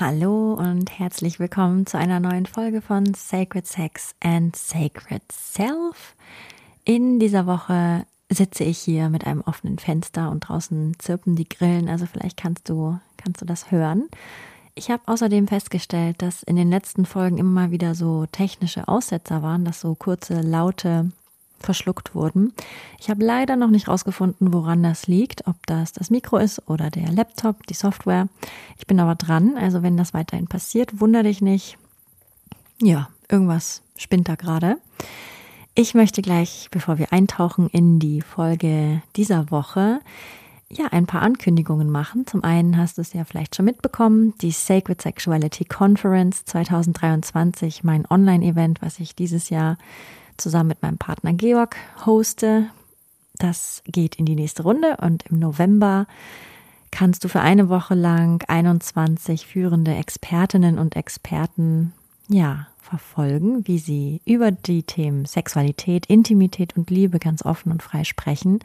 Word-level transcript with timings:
Hallo 0.00 0.54
und 0.54 0.96
herzlich 0.96 1.40
willkommen 1.40 1.84
zu 1.84 1.98
einer 1.98 2.20
neuen 2.20 2.46
Folge 2.46 2.80
von 2.82 3.14
Sacred 3.14 3.66
Sex 3.66 4.14
and 4.20 4.54
Sacred 4.54 5.22
Self. 5.32 6.14
In 6.84 7.18
dieser 7.18 7.46
Woche 7.46 8.06
sitze 8.30 8.62
ich 8.62 8.78
hier 8.78 9.08
mit 9.08 9.26
einem 9.26 9.40
offenen 9.40 9.80
Fenster 9.80 10.30
und 10.30 10.40
draußen 10.46 10.94
zirpen 11.00 11.34
die 11.34 11.48
Grillen, 11.48 11.88
also 11.88 12.06
vielleicht 12.06 12.36
kannst 12.36 12.68
du, 12.68 13.00
kannst 13.16 13.42
du 13.42 13.44
das 13.44 13.72
hören. 13.72 14.08
Ich 14.76 14.88
habe 14.92 15.02
außerdem 15.06 15.48
festgestellt, 15.48 16.22
dass 16.22 16.44
in 16.44 16.54
den 16.54 16.70
letzten 16.70 17.04
Folgen 17.04 17.38
immer 17.38 17.72
wieder 17.72 17.96
so 17.96 18.26
technische 18.30 18.86
Aussetzer 18.86 19.42
waren, 19.42 19.64
dass 19.64 19.80
so 19.80 19.96
kurze, 19.96 20.42
laute 20.42 21.10
verschluckt 21.60 22.14
wurden. 22.14 22.52
Ich 23.00 23.10
habe 23.10 23.24
leider 23.24 23.56
noch 23.56 23.70
nicht 23.70 23.88
rausgefunden, 23.88 24.52
woran 24.52 24.82
das 24.82 25.06
liegt, 25.06 25.46
ob 25.46 25.66
das 25.66 25.92
das 25.92 26.10
Mikro 26.10 26.38
ist 26.38 26.68
oder 26.68 26.90
der 26.90 27.10
Laptop, 27.12 27.66
die 27.66 27.74
Software. 27.74 28.28
Ich 28.78 28.86
bin 28.86 29.00
aber 29.00 29.14
dran, 29.14 29.56
also 29.56 29.82
wenn 29.82 29.96
das 29.96 30.14
weiterhin 30.14 30.46
passiert, 30.46 31.00
wundere 31.00 31.24
dich 31.24 31.40
nicht. 31.40 31.78
Ja, 32.80 33.08
irgendwas 33.28 33.82
spinnt 33.96 34.28
da 34.28 34.34
gerade. 34.34 34.78
Ich 35.74 35.94
möchte 35.94 36.22
gleich, 36.22 36.68
bevor 36.70 36.98
wir 36.98 37.12
eintauchen 37.12 37.68
in 37.68 38.00
die 38.00 38.20
Folge 38.20 39.02
dieser 39.14 39.50
Woche, 39.50 40.00
ja, 40.70 40.86
ein 40.86 41.06
paar 41.06 41.22
Ankündigungen 41.22 41.88
machen. 41.90 42.26
Zum 42.26 42.44
einen 42.44 42.76
hast 42.76 42.98
du 42.98 43.02
es 43.02 43.12
ja 43.12 43.24
vielleicht 43.24 43.56
schon 43.56 43.64
mitbekommen, 43.64 44.34
die 44.42 44.50
Sacred 44.50 45.00
Sexuality 45.00 45.64
Conference 45.64 46.44
2023, 46.44 47.84
mein 47.84 48.04
Online-Event, 48.10 48.82
was 48.82 49.00
ich 49.00 49.14
dieses 49.14 49.50
Jahr 49.50 49.78
zusammen 50.38 50.68
mit 50.68 50.82
meinem 50.82 50.98
Partner 50.98 51.32
Georg 51.32 51.76
hoste. 52.06 52.70
Das 53.36 53.82
geht 53.86 54.16
in 54.16 54.24
die 54.24 54.34
nächste 54.34 54.62
Runde 54.62 54.96
und 55.00 55.24
im 55.26 55.38
November 55.38 56.06
kannst 56.90 57.24
du 57.24 57.28
für 57.28 57.40
eine 57.40 57.68
Woche 57.68 57.94
lang 57.94 58.44
21 58.48 59.46
führende 59.46 59.94
Expertinnen 59.94 60.78
und 60.78 60.96
Experten, 60.96 61.92
ja, 62.28 62.66
verfolgen, 62.80 63.66
wie 63.66 63.78
sie 63.78 64.22
über 64.24 64.50
die 64.50 64.82
Themen 64.82 65.26
Sexualität, 65.26 66.06
Intimität 66.06 66.76
und 66.76 66.90
Liebe 66.90 67.18
ganz 67.18 67.44
offen 67.44 67.70
und 67.70 67.82
frei 67.82 68.04
sprechen. 68.04 68.60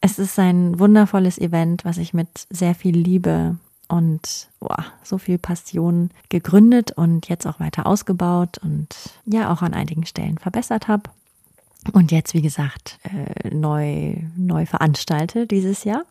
Es 0.00 0.18
ist 0.18 0.38
ein 0.38 0.78
wundervolles 0.78 1.38
Event, 1.38 1.84
was 1.84 1.98
ich 1.98 2.14
mit 2.14 2.28
sehr 2.50 2.74
viel 2.74 2.96
Liebe 2.96 3.56
und 3.88 4.48
boah, 4.60 4.84
so 5.02 5.18
viel 5.18 5.38
Passion 5.38 6.10
gegründet 6.28 6.92
und 6.92 7.28
jetzt 7.28 7.46
auch 7.46 7.60
weiter 7.60 7.86
ausgebaut 7.86 8.58
und 8.58 8.88
ja 9.26 9.52
auch 9.52 9.62
an 9.62 9.74
einigen 9.74 10.06
Stellen 10.06 10.38
verbessert 10.38 10.88
habe. 10.88 11.10
Und 11.92 12.12
jetzt, 12.12 12.34
wie 12.34 12.42
gesagt, 12.42 12.98
äh, 13.02 13.54
neu, 13.54 14.16
neu 14.36 14.66
veranstalte 14.66 15.46
dieses 15.46 15.84
Jahr. 15.84 16.04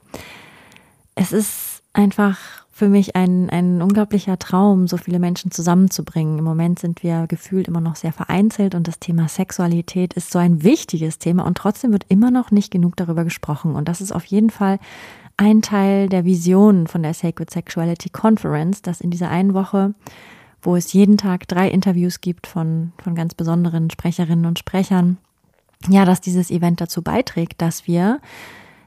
Es 1.15 1.31
ist 1.31 1.81
einfach 1.93 2.37
für 2.71 2.89
mich 2.89 3.15
ein, 3.15 3.51
ein 3.51 3.83
unglaublicher 3.83 4.39
Traum, 4.39 4.87
so 4.87 4.97
viele 4.97 5.19
Menschen 5.19 5.51
zusammenzubringen. 5.51 6.39
Im 6.39 6.43
Moment 6.43 6.79
sind 6.79 7.03
wir 7.03 7.27
gefühlt 7.27 7.67
immer 7.67 7.81
noch 7.81 7.95
sehr 7.95 8.11
vereinzelt 8.11 8.73
und 8.73 8.87
das 8.87 8.97
Thema 8.97 9.27
Sexualität 9.27 10.13
ist 10.13 10.31
so 10.31 10.39
ein 10.39 10.63
wichtiges 10.63 11.19
Thema 11.19 11.45
und 11.45 11.55
trotzdem 11.55 11.91
wird 11.91 12.05
immer 12.09 12.31
noch 12.31 12.49
nicht 12.49 12.71
genug 12.71 12.95
darüber 12.95 13.23
gesprochen. 13.23 13.75
Und 13.75 13.87
das 13.87 14.01
ist 14.01 14.11
auf 14.11 14.25
jeden 14.25 14.49
Fall 14.49 14.79
ein 15.37 15.61
Teil 15.61 16.09
der 16.09 16.25
Vision 16.25 16.87
von 16.87 17.03
der 17.03 17.13
Sacred 17.13 17.49
Sexuality 17.49 18.09
Conference, 18.09 18.81
dass 18.81 19.01
in 19.01 19.09
dieser 19.09 19.29
einen 19.29 19.53
Woche, 19.53 19.93
wo 20.61 20.75
es 20.75 20.93
jeden 20.93 21.17
Tag 21.17 21.47
drei 21.47 21.69
Interviews 21.69 22.21
gibt 22.21 22.47
von, 22.47 22.93
von 23.01 23.15
ganz 23.15 23.33
besonderen 23.33 23.89
Sprecherinnen 23.89 24.45
und 24.45 24.59
Sprechern, 24.59 25.17
ja, 25.89 26.05
dass 26.05 26.21
dieses 26.21 26.49
Event 26.49 26.79
dazu 26.79 27.01
beiträgt, 27.01 27.61
dass 27.61 27.87
wir 27.87 28.19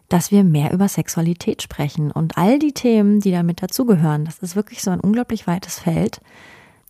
dass 0.08 0.30
wir 0.30 0.44
mehr 0.44 0.72
über 0.72 0.88
Sexualität 0.88 1.62
sprechen 1.62 2.10
und 2.12 2.38
all 2.38 2.58
die 2.58 2.72
Themen, 2.72 3.20
die 3.20 3.32
damit 3.32 3.62
dazugehören. 3.62 4.24
Das 4.24 4.38
ist 4.38 4.56
wirklich 4.56 4.82
so 4.82 4.90
ein 4.90 5.00
unglaublich 5.00 5.46
weites 5.46 5.80
Feld. 5.80 6.20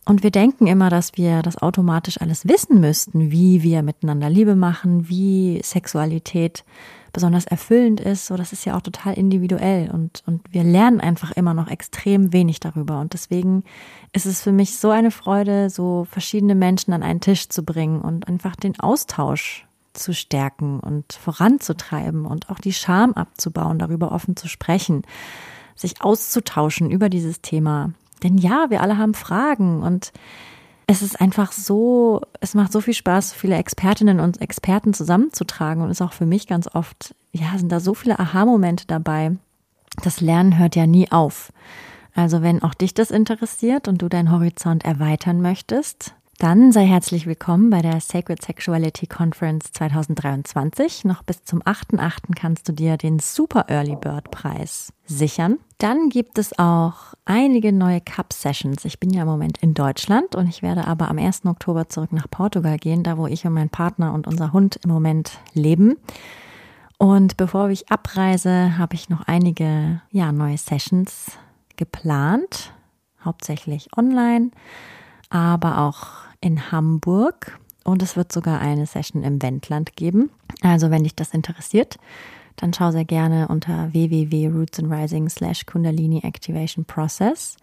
Und 0.05 0.23
wir 0.23 0.31
denken 0.31 0.67
immer, 0.67 0.89
dass 0.89 1.17
wir 1.17 1.41
das 1.41 1.57
automatisch 1.57 2.21
alles 2.21 2.47
wissen 2.47 2.79
müssten, 2.79 3.31
wie 3.31 3.63
wir 3.63 3.81
miteinander 3.81 4.29
Liebe 4.29 4.55
machen, 4.55 5.09
wie 5.09 5.59
Sexualität 5.63 6.63
besonders 7.17 7.45
erfüllend 7.45 7.99
ist. 7.99 8.27
So, 8.27 8.37
das 8.37 8.53
ist 8.53 8.63
ja 8.63 8.77
auch 8.77 8.81
total 8.81 9.15
individuell 9.15 9.89
und, 9.89 10.21
und 10.27 10.43
wir 10.51 10.63
lernen 10.63 11.01
einfach 11.01 11.31
immer 11.31 11.55
noch 11.55 11.67
extrem 11.67 12.31
wenig 12.31 12.59
darüber. 12.59 12.99
Und 12.99 13.13
deswegen 13.13 13.63
ist 14.13 14.27
es 14.27 14.43
für 14.43 14.51
mich 14.51 14.77
so 14.77 14.91
eine 14.91 15.09
Freude, 15.09 15.71
so 15.71 16.05
verschiedene 16.11 16.53
Menschen 16.53 16.93
an 16.93 17.01
einen 17.01 17.19
Tisch 17.19 17.49
zu 17.49 17.63
bringen 17.63 18.01
und 18.01 18.27
einfach 18.27 18.55
den 18.55 18.79
Austausch 18.79 19.65
zu 19.93 20.13
stärken 20.13 20.79
und 20.79 21.11
voranzutreiben 21.11 22.27
und 22.27 22.51
auch 22.51 22.59
die 22.59 22.71
Scham 22.71 23.13
abzubauen, 23.13 23.79
darüber 23.79 24.11
offen 24.11 24.35
zu 24.35 24.47
sprechen, 24.47 25.01
sich 25.73 26.03
auszutauschen 26.03 26.91
über 26.91 27.09
dieses 27.09 27.41
Thema. 27.41 27.93
Denn 28.21 28.37
ja, 28.37 28.67
wir 28.69 28.81
alle 28.81 28.99
haben 28.99 29.15
Fragen 29.15 29.81
und 29.81 30.11
es 30.87 31.01
ist 31.01 31.19
einfach 31.19 31.51
so, 31.51 32.21
es 32.39 32.53
macht 32.53 32.71
so 32.71 32.79
viel 32.79 32.93
Spaß, 32.93 33.33
viele 33.33 33.57
Expertinnen 33.57 34.21
und 34.21 34.41
Experten 34.41 34.93
zusammenzutragen 34.93 35.83
und 35.83 35.91
ist 35.91 36.01
auch 36.01 36.13
für 36.13 36.25
mich 36.25 36.47
ganz 36.47 36.73
oft, 36.73 37.13
ja, 37.33 37.57
sind 37.57 37.71
da 37.71 37.81
so 37.81 37.93
viele 37.93 38.17
Aha-Momente 38.19 38.87
dabei. 38.87 39.35
Das 40.01 40.21
Lernen 40.21 40.57
hört 40.57 40.77
ja 40.77 40.87
nie 40.87 41.11
auf. 41.11 41.51
Also 42.15 42.41
wenn 42.41 42.63
auch 42.63 42.73
dich 42.73 42.93
das 42.93 43.11
interessiert 43.11 43.89
und 43.89 44.01
du 44.01 44.07
deinen 44.07 44.31
Horizont 44.31 44.85
erweitern 44.85 45.41
möchtest, 45.41 46.15
dann 46.39 46.71
sei 46.71 46.85
herzlich 46.85 47.25
willkommen 47.25 47.71
bei 47.71 47.81
der 47.81 47.99
Sacred 47.99 48.43
Sexuality 48.43 49.07
Conference 49.07 49.71
2023. 49.71 51.05
Noch 51.05 51.23
bis 51.23 51.43
zum 51.43 51.63
8.8. 51.63 52.35
kannst 52.35 52.69
du 52.69 52.73
dir 52.73 52.95
den 52.95 53.17
Super 53.17 53.65
Early 53.69 53.95
Bird 53.95 54.29
Preis 54.29 54.93
sichern. 55.07 55.57
Dann 55.79 56.09
gibt 56.09 56.37
es 56.37 56.57
auch 56.59 57.15
einige 57.25 57.73
neue 57.73 58.01
Cup 58.01 58.33
Sessions. 58.33 58.85
Ich 58.85 58.99
bin 58.99 59.09
ja 59.09 59.23
im 59.23 59.27
Moment 59.27 59.57
in 59.63 59.73
Deutschland 59.73 60.35
und 60.35 60.47
ich 60.47 60.61
werde 60.61 60.85
aber 60.85 61.09
am 61.09 61.17
1. 61.17 61.45
Oktober 61.45 61.89
zurück 61.89 62.13
nach 62.13 62.29
Portugal 62.29 62.77
gehen, 62.77 63.01
da 63.01 63.17
wo 63.17 63.25
ich 63.25 63.47
und 63.47 63.53
mein 63.53 63.69
Partner 63.69 64.13
und 64.13 64.27
unser 64.27 64.53
Hund 64.53 64.79
im 64.83 64.91
Moment 64.91 65.39
leben. 65.53 65.97
Und 66.99 67.37
bevor 67.37 67.69
ich 67.69 67.89
abreise, 67.89 68.77
habe 68.77 68.93
ich 68.93 69.09
noch 69.09 69.27
einige 69.27 70.01
ja, 70.11 70.31
neue 70.31 70.59
Sessions 70.59 71.31
geplant, 71.77 72.73
hauptsächlich 73.25 73.89
online, 73.97 74.51
aber 75.29 75.79
auch 75.79 76.26
in 76.41 76.71
Hamburg 76.71 77.59
und 77.83 78.03
es 78.03 78.15
wird 78.15 78.31
sogar 78.31 78.59
eine 78.59 78.85
Session 78.85 79.23
im 79.23 79.41
Wendland 79.41 79.95
geben. 79.95 80.29
Also 80.61 80.91
wenn 80.91 81.03
dich 81.03 81.15
das 81.15 81.33
interessiert, 81.33 81.97
dann 82.57 82.73
schau 82.73 82.91
sehr 82.91 83.05
gerne 83.05 83.47
unter 83.47 83.93
www.rootsandrising 83.93 85.29
slash 85.29 85.65
Kundalini 85.65 86.21
Activation 86.23 86.85
Process. 86.85 87.55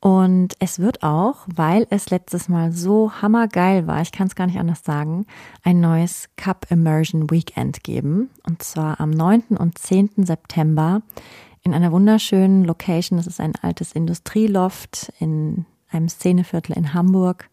Und 0.00 0.54
es 0.60 0.78
wird 0.78 1.02
auch, 1.02 1.38
weil 1.52 1.86
es 1.90 2.10
letztes 2.10 2.48
Mal 2.48 2.70
so 2.70 3.10
hammergeil 3.20 3.88
war, 3.88 4.00
ich 4.00 4.12
kann 4.12 4.28
es 4.28 4.36
gar 4.36 4.46
nicht 4.46 4.60
anders 4.60 4.84
sagen, 4.84 5.26
ein 5.64 5.80
neues 5.80 6.28
Cup 6.36 6.66
Immersion 6.70 7.30
Weekend 7.30 7.82
geben. 7.82 8.30
Und 8.46 8.62
zwar 8.62 9.00
am 9.00 9.10
9. 9.10 9.56
und 9.58 9.76
10. 9.76 10.10
September 10.18 11.02
in 11.62 11.74
einer 11.74 11.90
wunderschönen 11.90 12.64
Location. 12.64 13.16
Das 13.16 13.26
ist 13.26 13.40
ein 13.40 13.54
altes 13.60 13.92
Industrieloft 13.92 15.12
in 15.18 15.66
einem 15.90 16.08
Szeneviertel 16.08 16.76
in 16.76 16.94
Hamburg 16.94 17.50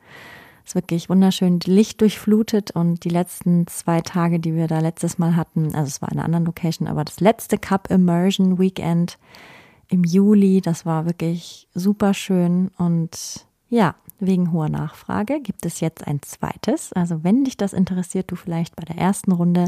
ist 0.65 0.75
wirklich 0.75 1.09
wunderschön 1.09 1.59
Licht 1.65 2.01
durchflutet 2.01 2.71
und 2.71 3.03
die 3.03 3.09
letzten 3.09 3.67
zwei 3.67 4.01
Tage, 4.01 4.39
die 4.39 4.55
wir 4.55 4.67
da 4.67 4.79
letztes 4.79 5.19
Mal 5.19 5.35
hatten, 5.35 5.75
also 5.75 5.87
es 5.87 6.01
war 6.01 6.11
in 6.11 6.17
einer 6.17 6.25
anderen 6.25 6.45
Location, 6.45 6.87
aber 6.87 7.05
das 7.05 7.19
letzte 7.19 7.57
Cup 7.57 7.91
Immersion 7.91 8.57
Weekend 8.57 9.19
im 9.89 10.03
Juli, 10.03 10.61
das 10.61 10.85
war 10.85 11.05
wirklich 11.05 11.67
super 11.75 12.15
schön 12.15 12.71
und 12.77 13.45
ja, 13.69 13.95
wegen 14.19 14.51
hoher 14.51 14.69
Nachfrage 14.69 15.39
gibt 15.41 15.65
es 15.65 15.81
jetzt 15.81 16.07
ein 16.07 16.21
zweites. 16.21 16.93
Also 16.93 17.23
wenn 17.23 17.43
dich 17.43 17.57
das 17.57 17.73
interessiert, 17.73 18.31
du 18.31 18.35
vielleicht 18.35 18.75
bei 18.75 18.85
der 18.85 18.97
ersten 18.97 19.33
Runde 19.33 19.67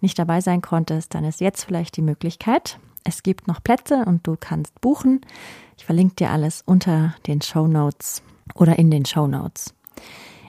nicht 0.00 0.18
dabei 0.18 0.40
sein 0.40 0.62
konntest, 0.62 1.14
dann 1.14 1.24
ist 1.24 1.40
jetzt 1.40 1.64
vielleicht 1.64 1.96
die 1.96 2.02
Möglichkeit. 2.02 2.78
Es 3.02 3.22
gibt 3.22 3.48
noch 3.48 3.62
Plätze 3.62 4.04
und 4.06 4.26
du 4.26 4.36
kannst 4.38 4.80
buchen. 4.80 5.20
Ich 5.76 5.84
verlinke 5.84 6.14
dir 6.14 6.30
alles 6.30 6.62
unter 6.64 7.14
den 7.26 7.42
Show 7.42 7.66
Notes 7.66 8.22
oder 8.54 8.78
in 8.78 8.90
den 8.90 9.04
Show 9.04 9.26
Notes. 9.26 9.74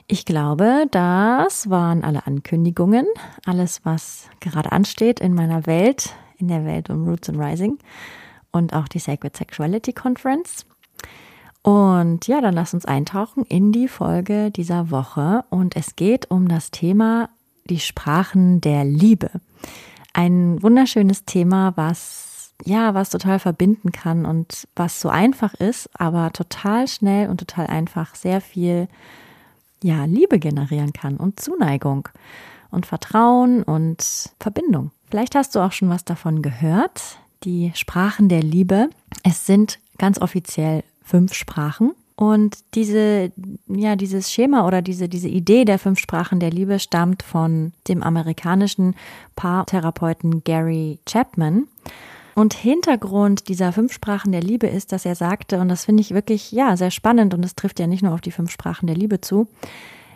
Ich 0.08 0.24
glaube, 0.24 0.86
das 0.90 1.68
waren 1.68 2.04
alle 2.04 2.26
Ankündigungen, 2.26 3.06
alles, 3.44 3.80
was 3.84 4.28
gerade 4.40 4.70
ansteht 4.70 5.18
in 5.18 5.34
meiner 5.34 5.66
Welt, 5.66 6.14
in 6.38 6.48
der 6.48 6.64
Welt 6.64 6.90
um 6.90 7.08
Roots 7.08 7.28
and 7.28 7.38
Rising. 7.38 7.78
und 8.52 8.72
auch 8.72 8.88
die 8.88 8.98
Sacred 8.98 9.36
Sexuality 9.36 9.92
Conference. 9.92 10.64
Und 11.62 12.26
ja, 12.28 12.40
dann 12.40 12.54
lass 12.54 12.74
uns 12.74 12.86
eintauchen 12.86 13.44
in 13.44 13.72
die 13.72 13.88
Folge 13.88 14.50
dieser 14.50 14.90
Woche. 14.90 15.44
Und 15.50 15.76
es 15.76 15.96
geht 15.96 16.30
um 16.30 16.48
das 16.48 16.70
Thema 16.70 17.28
die 17.64 17.80
Sprachen 17.80 18.60
der 18.60 18.84
Liebe. 18.84 19.30
Ein 20.12 20.62
wunderschönes 20.62 21.24
Thema, 21.24 21.72
was 21.76 22.54
ja, 22.64 22.94
was 22.94 23.10
total 23.10 23.38
verbinden 23.38 23.92
kann 23.92 24.24
und 24.24 24.66
was 24.74 25.00
so 25.00 25.10
einfach 25.10 25.52
ist, 25.54 25.90
aber 25.92 26.32
total 26.32 26.88
schnell 26.88 27.28
und 27.28 27.38
total 27.38 27.66
einfach 27.66 28.14
sehr 28.14 28.40
viel 28.40 28.88
ja, 29.86 30.04
Liebe 30.04 30.40
generieren 30.40 30.92
kann 30.92 31.16
und 31.16 31.38
Zuneigung 31.38 32.08
und 32.70 32.86
Vertrauen 32.86 33.62
und 33.62 34.32
Verbindung. 34.40 34.90
Vielleicht 35.08 35.36
hast 35.36 35.54
du 35.54 35.60
auch 35.60 35.70
schon 35.70 35.88
was 35.88 36.04
davon 36.04 36.42
gehört. 36.42 37.18
Die 37.44 37.70
Sprachen 37.74 38.28
der 38.28 38.42
Liebe. 38.42 38.90
Es 39.22 39.46
sind 39.46 39.78
ganz 39.98 40.20
offiziell 40.20 40.82
fünf 41.04 41.34
Sprachen. 41.34 41.92
Und 42.16 42.58
diese, 42.74 43.30
ja, 43.68 43.94
dieses 43.94 44.32
Schema 44.32 44.66
oder 44.66 44.82
diese, 44.82 45.08
diese 45.08 45.28
Idee 45.28 45.64
der 45.64 45.78
fünf 45.78 46.00
Sprachen 46.00 46.40
der 46.40 46.50
Liebe 46.50 46.80
stammt 46.80 47.22
von 47.22 47.72
dem 47.86 48.02
amerikanischen 48.02 48.96
Paartherapeuten 49.36 50.42
Gary 50.42 50.98
Chapman. 51.06 51.68
Und 52.36 52.52
Hintergrund 52.52 53.48
dieser 53.48 53.72
fünf 53.72 53.94
Sprachen 53.94 54.30
der 54.30 54.42
Liebe 54.42 54.66
ist, 54.66 54.92
dass 54.92 55.06
er 55.06 55.14
sagte, 55.14 55.58
und 55.58 55.70
das 55.70 55.86
finde 55.86 56.02
ich 56.02 56.12
wirklich, 56.12 56.52
ja, 56.52 56.76
sehr 56.76 56.90
spannend, 56.90 57.32
und 57.32 57.42
es 57.42 57.56
trifft 57.56 57.80
ja 57.80 57.86
nicht 57.86 58.02
nur 58.02 58.12
auf 58.12 58.20
die 58.20 58.30
fünf 58.30 58.50
Sprachen 58.50 58.86
der 58.86 58.94
Liebe 58.94 59.22
zu, 59.22 59.48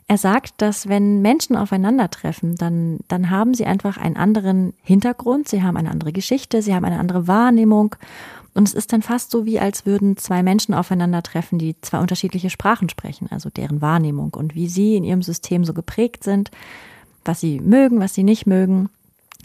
er 0.07 0.19
sagt, 0.19 0.61
dass 0.61 0.87
wenn 0.87 1.23
Menschen 1.23 1.57
aufeinandertreffen, 1.57 2.57
dann, 2.57 2.99
dann 3.09 3.31
haben 3.31 3.55
sie 3.55 3.65
einfach 3.65 3.97
einen 3.97 4.19
anderen 4.19 4.75
Hintergrund, 4.83 5.49
sie 5.49 5.63
haben 5.63 5.79
eine 5.79 5.91
andere 5.91 6.13
Geschichte, 6.13 6.61
sie 6.61 6.75
haben 6.75 6.85
eine 6.85 6.99
andere 6.99 7.27
Wahrnehmung 7.27 7.97
und 8.53 8.69
es 8.69 8.75
ist 8.75 8.93
dann 8.93 9.01
fast 9.01 9.31
so, 9.31 9.47
wie 9.47 9.59
als 9.59 9.87
würden 9.87 10.19
zwei 10.19 10.43
Menschen 10.43 10.75
aufeinandertreffen, 10.75 11.59
die 11.59 11.75
zwei 11.81 12.01
unterschiedliche 12.01 12.51
Sprachen 12.51 12.91
sprechen, 12.91 13.29
also 13.31 13.49
deren 13.49 13.81
Wahrnehmung 13.81 14.35
und 14.35 14.55
wie 14.55 14.69
sie 14.69 14.95
in 14.95 15.05
ihrem 15.05 15.23
System 15.23 15.65
so 15.65 15.73
geprägt 15.73 16.23
sind, 16.23 16.51
was 17.25 17.41
sie 17.41 17.61
mögen, 17.61 17.99
was 17.99 18.13
sie 18.13 18.25
nicht 18.25 18.47
mögen. 18.47 18.91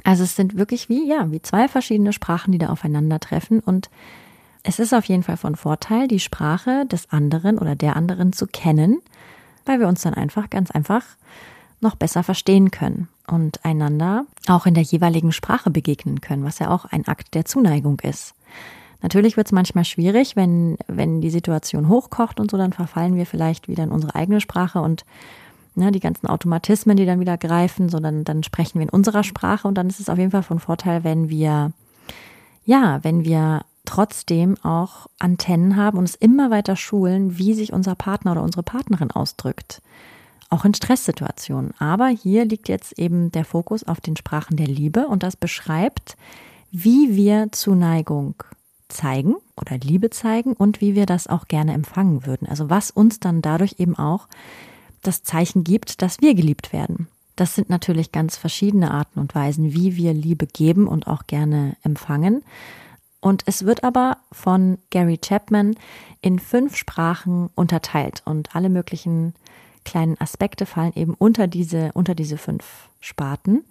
Also 0.05 0.23
es 0.23 0.35
sind 0.35 0.55
wirklich 0.55 0.87
wie, 0.87 1.09
ja, 1.09 1.31
wie 1.31 1.41
zwei 1.41 1.67
verschiedene 1.67 2.13
Sprachen, 2.13 2.51
die 2.51 2.59
da 2.59 2.69
aufeinandertreffen 2.69 3.59
und 3.59 3.89
es 4.61 4.79
ist 4.79 4.93
auf 4.93 5.05
jeden 5.05 5.23
Fall 5.23 5.37
von 5.37 5.55
Vorteil, 5.55 6.07
die 6.07 6.19
Sprache 6.19 6.85
des 6.85 7.11
anderen 7.11 7.57
oder 7.57 7.75
der 7.75 7.95
anderen 7.95 8.31
zu 8.31 8.47
kennen, 8.47 9.01
weil 9.65 9.79
wir 9.79 9.87
uns 9.87 10.03
dann 10.03 10.13
einfach 10.13 10.49
ganz 10.49 10.71
einfach 10.71 11.03
noch 11.81 11.95
besser 11.95 12.23
verstehen 12.23 12.71
können 12.71 13.07
und 13.27 13.65
einander 13.65 14.25
auch 14.47 14.67
in 14.67 14.75
der 14.75 14.83
jeweiligen 14.83 15.31
Sprache 15.31 15.71
begegnen 15.71 16.21
können, 16.21 16.43
was 16.43 16.59
ja 16.59 16.69
auch 16.69 16.85
ein 16.85 17.07
Akt 17.07 17.33
der 17.33 17.45
Zuneigung 17.45 17.99
ist. 18.01 18.35
Natürlich 19.01 19.37
wird 19.37 19.47
es 19.47 19.53
manchmal 19.53 19.85
schwierig, 19.85 20.35
wenn, 20.35 20.77
wenn 20.87 21.21
die 21.21 21.29
Situation 21.29 21.89
hochkocht 21.89 22.39
und 22.39 22.49
so, 22.49 22.57
dann 22.57 22.73
verfallen 22.73 23.15
wir 23.15 23.25
vielleicht 23.25 23.67
wieder 23.67 23.83
in 23.83 23.91
unsere 23.91 24.15
eigene 24.15 24.39
Sprache 24.39 24.81
und 24.81 25.03
ne, 25.77 25.91
die 25.91 25.99
ganzen 25.99 26.27
Automatismen, 26.27 26.97
die 26.97 27.05
dann 27.05 27.19
wieder 27.19 27.37
greifen, 27.37 27.89
so 27.89 27.99
dann, 27.99 28.23
dann 28.23 28.43
sprechen 28.43 28.79
wir 28.79 28.83
in 28.83 28.89
unserer 28.89 29.23
Sprache 29.23 29.67
und 29.67 29.75
dann 29.75 29.87
ist 29.87 29.99
es 29.99 30.09
auf 30.09 30.17
jeden 30.17 30.31
Fall 30.31 30.43
von 30.43 30.59
Vorteil, 30.59 31.03
wenn 31.03 31.29
wir, 31.29 31.71
ja, 32.65 33.03
wenn 33.03 33.23
wir 33.23 33.65
trotzdem 33.85 34.57
auch 34.63 35.07
Antennen 35.19 35.75
haben 35.75 35.97
und 35.97 36.05
es 36.05 36.15
immer 36.15 36.51
weiter 36.51 36.75
schulen, 36.75 37.37
wie 37.37 37.53
sich 37.53 37.71
unser 37.71 37.95
Partner 37.95 38.31
oder 38.31 38.43
unsere 38.43 38.63
Partnerin 38.63 39.11
ausdrückt. 39.11 39.81
Auch 40.49 40.65
in 40.65 40.73
Stresssituationen. 40.73 41.73
Aber 41.79 42.07
hier 42.07 42.45
liegt 42.45 42.69
jetzt 42.69 42.97
eben 42.99 43.31
der 43.31 43.45
Fokus 43.45 43.83
auf 43.83 44.01
den 44.01 44.15
Sprachen 44.15 44.57
der 44.57 44.67
Liebe 44.67 45.07
und 45.07 45.23
das 45.23 45.35
beschreibt, 45.35 46.17
wie 46.71 47.15
wir 47.15 47.51
Zuneigung 47.51 48.35
zeigen 48.89 49.35
oder 49.59 49.77
Liebe 49.77 50.09
zeigen 50.09 50.53
und 50.53 50.81
wie 50.81 50.95
wir 50.95 51.05
das 51.05 51.27
auch 51.27 51.47
gerne 51.47 51.73
empfangen 51.73 52.25
würden. 52.25 52.47
Also 52.47 52.69
was 52.69 52.91
uns 52.91 53.19
dann 53.19 53.41
dadurch 53.41 53.75
eben 53.79 53.97
auch 53.97 54.27
das 55.07 55.23
Zeichen 55.23 55.63
gibt, 55.63 56.01
dass 56.01 56.21
wir 56.21 56.35
geliebt 56.35 56.73
werden. 56.73 57.07
Das 57.35 57.55
sind 57.55 57.69
natürlich 57.69 58.11
ganz 58.11 58.37
verschiedene 58.37 58.91
Arten 58.91 59.19
und 59.19 59.35
Weisen, 59.35 59.73
wie 59.73 59.97
wir 59.97 60.13
Liebe 60.13 60.47
geben 60.47 60.87
und 60.87 61.07
auch 61.07 61.27
gerne 61.27 61.75
empfangen. 61.83 62.43
Und 63.19 63.43
es 63.45 63.65
wird 63.65 63.83
aber 63.83 64.17
von 64.31 64.77
Gary 64.91 65.17
Chapman 65.17 65.75
in 66.21 66.39
fünf 66.39 66.75
Sprachen 66.75 67.49
unterteilt 67.55 68.21
und 68.25 68.55
alle 68.55 68.69
möglichen 68.69 69.33
kleinen 69.83 70.19
Aspekte 70.19 70.65
fallen 70.65 70.93
eben 70.95 71.13
unter 71.13 71.47
diese, 71.47 71.91
unter 71.93 72.15
diese 72.15 72.37
fünf 72.37 72.89
Sparten. 72.99 73.63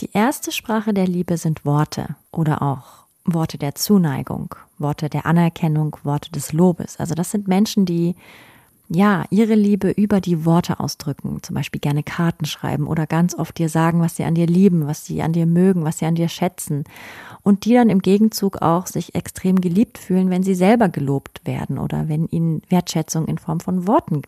Die 0.00 0.10
erste 0.12 0.52
Sprache 0.52 0.92
der 0.92 1.06
Liebe 1.06 1.36
sind 1.36 1.64
Worte 1.64 2.16
oder 2.32 2.62
auch 2.62 3.04
Worte 3.24 3.58
der 3.58 3.74
Zuneigung, 3.74 4.54
Worte 4.78 5.08
der 5.08 5.24
Anerkennung, 5.24 5.96
Worte 6.02 6.30
des 6.30 6.52
Lobes. 6.52 6.98
Also 6.98 7.14
das 7.14 7.30
sind 7.30 7.48
Menschen, 7.48 7.86
die 7.86 8.16
ja 8.94 9.24
ihre 9.30 9.54
Liebe 9.54 9.90
über 9.90 10.20
die 10.20 10.44
Worte 10.44 10.80
ausdrücken, 10.80 11.42
zum 11.42 11.54
Beispiel 11.54 11.80
gerne 11.80 12.02
Karten 12.02 12.44
schreiben 12.44 12.86
oder 12.86 13.06
ganz 13.06 13.34
oft 13.34 13.58
dir 13.58 13.68
sagen, 13.68 14.00
was 14.00 14.16
sie 14.16 14.24
an 14.24 14.34
dir 14.34 14.46
lieben, 14.46 14.86
was 14.86 15.04
sie 15.04 15.22
an 15.22 15.32
dir 15.32 15.46
mögen, 15.46 15.84
was 15.84 15.98
sie 15.98 16.06
an 16.06 16.14
dir 16.14 16.28
schätzen 16.28 16.84
und 17.42 17.64
die 17.64 17.74
dann 17.74 17.90
im 17.90 18.00
Gegenzug 18.00 18.62
auch 18.62 18.86
sich 18.86 19.14
extrem 19.14 19.60
geliebt 19.60 19.98
fühlen, 19.98 20.30
wenn 20.30 20.42
sie 20.42 20.54
selber 20.54 20.88
gelobt 20.88 21.42
werden 21.44 21.78
oder 21.78 22.08
wenn 22.08 22.26
ihnen 22.26 22.62
Wertschätzung 22.68 23.26
in 23.26 23.38
Form 23.38 23.60
von 23.60 23.86
Worten 23.86 24.22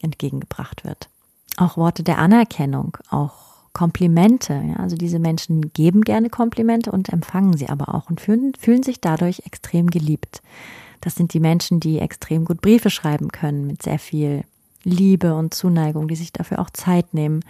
entgegengebracht 0.00 0.84
wird. 0.84 1.08
Auch 1.56 1.76
Worte 1.76 2.02
der 2.02 2.18
Anerkennung, 2.18 2.96
auch 3.10 3.50
Komplimente. 3.72 4.60
Ja, 4.68 4.76
also 4.76 4.96
diese 4.96 5.18
Menschen 5.18 5.72
geben 5.72 6.02
gerne 6.02 6.28
Komplimente 6.28 6.90
und 6.90 7.08
empfangen 7.10 7.56
sie 7.56 7.68
aber 7.68 7.94
auch 7.94 8.10
und 8.10 8.20
fühlen, 8.20 8.52
fühlen 8.58 8.82
sich 8.82 9.00
dadurch 9.00 9.42
extrem 9.46 9.88
geliebt. 9.88 10.42
Das 11.00 11.14
sind 11.14 11.32
die 11.32 11.40
Menschen, 11.40 11.80
die 11.80 11.98
extrem 11.98 12.44
gut 12.44 12.60
Briefe 12.60 12.90
schreiben 12.90 13.28
können 13.28 13.66
mit 13.66 13.82
sehr 13.82 13.98
viel 13.98 14.44
Liebe 14.82 15.34
und 15.34 15.54
Zuneigung, 15.54 16.08
die 16.08 16.16
sich 16.16 16.32
dafür 16.32 16.58
auch 16.58 16.70
Zeit 16.70 17.14
nehmen 17.14 17.44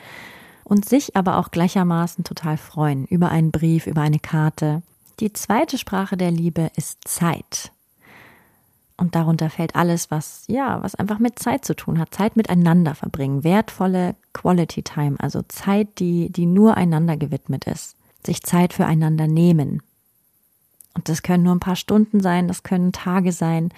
und 0.64 0.88
sich 0.88 1.16
aber 1.16 1.38
auch 1.38 1.50
gleichermaßen 1.50 2.24
total 2.24 2.56
freuen 2.56 3.04
über 3.06 3.30
einen 3.30 3.50
Brief, 3.50 3.86
über 3.86 4.02
eine 4.02 4.20
Karte. 4.20 4.82
Die 5.18 5.32
zweite 5.32 5.78
Sprache 5.78 6.16
der 6.16 6.30
Liebe 6.30 6.70
ist 6.76 7.06
Zeit. 7.06 7.72
Und 8.96 9.14
darunter 9.14 9.48
fällt 9.48 9.76
alles, 9.76 10.10
was, 10.10 10.44
ja, 10.46 10.82
was 10.82 10.94
einfach 10.94 11.18
mit 11.18 11.38
Zeit 11.38 11.64
zu 11.64 11.74
tun 11.74 11.98
hat. 11.98 12.14
Zeit 12.14 12.36
miteinander 12.36 12.94
verbringen. 12.94 13.44
Wertvolle 13.44 14.14
Quality 14.34 14.82
Time. 14.82 15.16
Also 15.18 15.40
Zeit, 15.48 15.98
die, 15.98 16.30
die 16.30 16.44
nur 16.44 16.76
einander 16.76 17.16
gewidmet 17.16 17.64
ist. 17.64 17.96
Sich 18.24 18.42
Zeit 18.42 18.74
füreinander 18.74 19.26
nehmen. 19.26 19.82
Und 20.94 21.08
das 21.08 21.22
können 21.22 21.44
nur 21.44 21.54
ein 21.54 21.60
paar 21.60 21.76
Stunden 21.76 22.20
sein, 22.20 22.48
das 22.48 22.62
können 22.62 22.92
Tage 22.92 23.32
sein. 23.32 23.70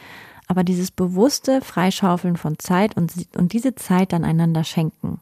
Aber 0.49 0.65
dieses 0.65 0.91
bewusste 0.91 1.61
Freischaufeln 1.61 2.37
von 2.37 2.59
Zeit 2.59 2.97
und, 2.97 3.13
und 3.37 3.53
diese 3.53 3.75
Zeit 3.75 4.13
dann 4.13 4.25
einander 4.25 4.65
schenken. 4.65 5.21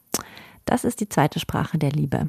Das 0.64 0.84
ist 0.84 1.00
die 1.00 1.08
zweite 1.08 1.40
Sprache 1.40 1.78
der 1.78 1.90
Liebe. 1.90 2.28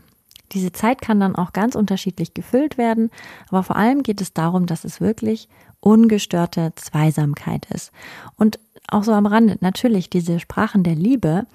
Diese 0.51 0.72
Zeit 0.72 1.01
kann 1.01 1.20
dann 1.20 1.36
auch 1.36 1.53
ganz 1.53 1.75
unterschiedlich 1.75 2.34
gefüllt 2.34 2.77
werden, 2.77 3.10
aber 3.50 3.63
vor 3.63 3.75
allem 3.75 4.03
geht 4.03 4.20
es 4.20 4.34
darum, 4.34 4.65
dass 4.65 4.84
es 4.84 5.00
wirklich 5.00 5.48
ungestörte 5.80 6.74
Zweisamkeit 6.75 7.68
ist. 7.72 7.91
Und 8.36 8.60
auch 8.88 9.03
so 9.03 9.13
am 9.13 9.25
Rande, 9.25 9.58
natürlich, 9.62 10.10
diese 10.10 10.39
Sprachen 10.39 10.84
der 10.84 10.96
Liebe, 10.96 11.46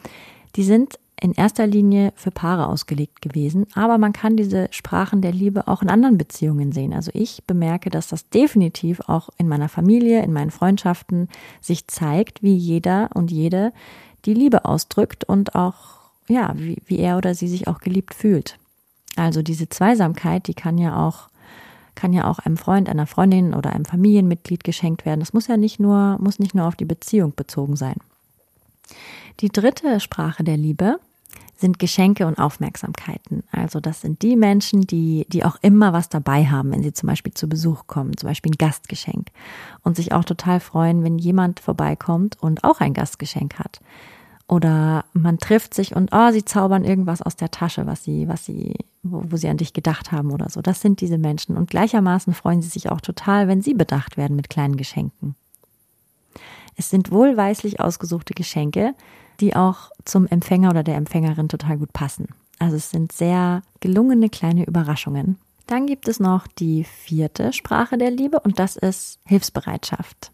die 0.57 0.65
sind 0.65 0.99
in 1.21 1.33
erster 1.33 1.67
Linie 1.67 2.13
für 2.15 2.31
Paare 2.31 2.69
ausgelegt 2.69 3.23
gewesen, 3.23 3.67
aber 3.75 3.97
man 3.97 4.13
kann 4.13 4.37
diese 4.37 4.69
Sprachen 4.71 5.23
der 5.23 5.33
Liebe 5.33 5.67
auch 5.67 5.83
in 5.83 5.89
anderen 5.89 6.19
Beziehungen 6.19 6.73
sehen. 6.73 6.93
Also 6.93 7.11
ich 7.15 7.45
bemerke, 7.47 7.89
dass 7.89 8.09
das 8.09 8.29
definitiv 8.29 9.01
auch 9.07 9.31
in 9.39 9.49
meiner 9.49 9.71
Familie, 9.71 10.23
in 10.23 10.33
meinen 10.33 10.51
Freundschaften 10.51 11.29
sich 11.61 11.87
zeigt, 11.87 12.43
wie 12.43 12.55
jeder 12.55 13.11
und 13.15 13.31
jede 13.31 13.73
die 14.27 14.35
Liebe 14.35 14.67
ausdrückt 14.67 15.25
und 15.25 15.55
auch, 15.55 16.11
ja, 16.29 16.53
wie, 16.57 16.83
wie 16.85 16.99
er 16.99 17.17
oder 17.17 17.35
sie 17.35 17.49
sich 17.49 17.67
auch 17.67 17.79
geliebt 17.79 18.13
fühlt. 18.13 18.59
Also 19.17 19.41
diese 19.41 19.69
Zweisamkeit, 19.69 20.47
die 20.49 20.55
kann 20.55 20.77
ja 20.77 21.07
auch 21.07 21.29
kann 21.97 22.13
ja 22.13 22.31
auch 22.31 22.39
einem 22.39 22.59
Freund, 22.59 22.91
einer 22.91 23.07
Freundin 23.07 23.55
oder 23.55 23.73
einem 23.73 23.87
Familienmitglied 23.87 24.65
geschenkt 24.65 25.07
werden. 25.07 25.21
Das 25.21 25.33
muss 25.33 25.47
ja 25.49 25.57
nicht 25.57 25.81
nur, 25.81 26.19
muss 26.21 26.39
nicht 26.39 26.55
nur 26.55 26.67
auf 26.67 26.77
die 26.77 26.85
Beziehung 26.85 27.33
bezogen 27.35 27.75
sein. 27.75 27.97
Die 29.41 29.49
dritte 29.49 29.99
Sprache 29.99 30.45
der 30.45 30.57
Liebe 30.57 31.01
sind 31.57 31.79
Geschenke 31.79 32.27
und 32.27 32.39
Aufmerksamkeiten. 32.39 33.43
Also 33.51 33.81
das 33.81 34.03
sind 34.03 34.23
die 34.23 34.37
Menschen, 34.37 34.83
die, 34.83 35.27
die 35.29 35.45
auch 35.45 35.57
immer 35.63 35.93
was 35.93 36.09
dabei 36.09 36.47
haben, 36.47 36.71
wenn 36.71 36.83
sie 36.83 36.93
zum 36.93 37.09
Beispiel 37.09 37.33
zu 37.33 37.49
Besuch 37.49 37.87
kommen, 37.87 38.17
zum 38.17 38.29
Beispiel 38.29 38.53
ein 38.53 38.59
Gastgeschenk 38.59 39.29
und 39.83 39.97
sich 39.97 40.13
auch 40.13 40.25
total 40.25 40.61
freuen, 40.61 41.03
wenn 41.03 41.19
jemand 41.19 41.61
vorbeikommt 41.61 42.37
und 42.41 42.63
auch 42.63 42.81
ein 42.81 42.95
Gastgeschenk 42.95 43.59
hat. 43.59 43.81
Oder 44.49 45.05
man 45.13 45.39
trifft 45.39 45.75
sich 45.75 45.97
und 45.97 46.11
oh, 46.13 46.31
sie 46.31 46.45
zaubern 46.45 46.85
irgendwas 46.85 47.21
aus 47.21 47.35
der 47.35 47.51
Tasche, 47.51 47.87
was 47.87 48.05
sie, 48.05 48.29
was 48.29 48.45
sie, 48.45 48.75
wo, 49.03 49.25
wo 49.29 49.37
sie 49.37 49.49
an 49.49 49.57
dich 49.57 49.73
gedacht 49.73 50.13
haben 50.13 50.31
oder 50.31 50.49
so. 50.51 50.63
Das 50.63 50.81
sind 50.81 51.01
diese 51.01 51.19
Menschen. 51.19 51.57
Und 51.57 51.71
gleichermaßen 51.71 52.33
freuen 52.33 52.63
sie 52.63 52.69
sich 52.69 52.91
auch 52.91 53.01
total, 53.01 53.49
wenn 53.49 53.61
sie 53.61 53.75
bedacht 53.75 54.17
werden 54.17 54.37
mit 54.37 54.49
kleinen 54.49 54.77
Geschenken. 54.77 55.35
Es 56.77 56.91
sind 56.91 57.11
wohlweislich 57.11 57.81
ausgesuchte 57.81 58.35
Geschenke, 58.35 58.95
die 59.40 59.57
auch 59.57 59.90
zum 60.05 60.26
Empfänger 60.26 60.71
oder 60.71 60.83
der 60.83 60.97
Empfängerin 60.97 61.49
total 61.49 61.78
gut 61.78 61.93
passen. 61.93 62.28
Also 62.59 62.76
es 62.76 62.90
sind 62.90 63.12
sehr 63.12 63.62
gelungene 63.81 64.31
kleine 64.31 64.64
Überraschungen. 64.64 65.38
Dann 65.66 65.87
gibt 65.87 66.09
es 66.09 66.21
noch 66.21 66.47
die 66.47 66.85
vierte 66.85 67.52
Sprache 67.52 67.99
der 67.99 68.11
Liebe 68.11 68.40
und 68.40 68.59
das 68.59 68.76
ist 68.76 69.19
Hilfsbereitschaft. 69.25 70.31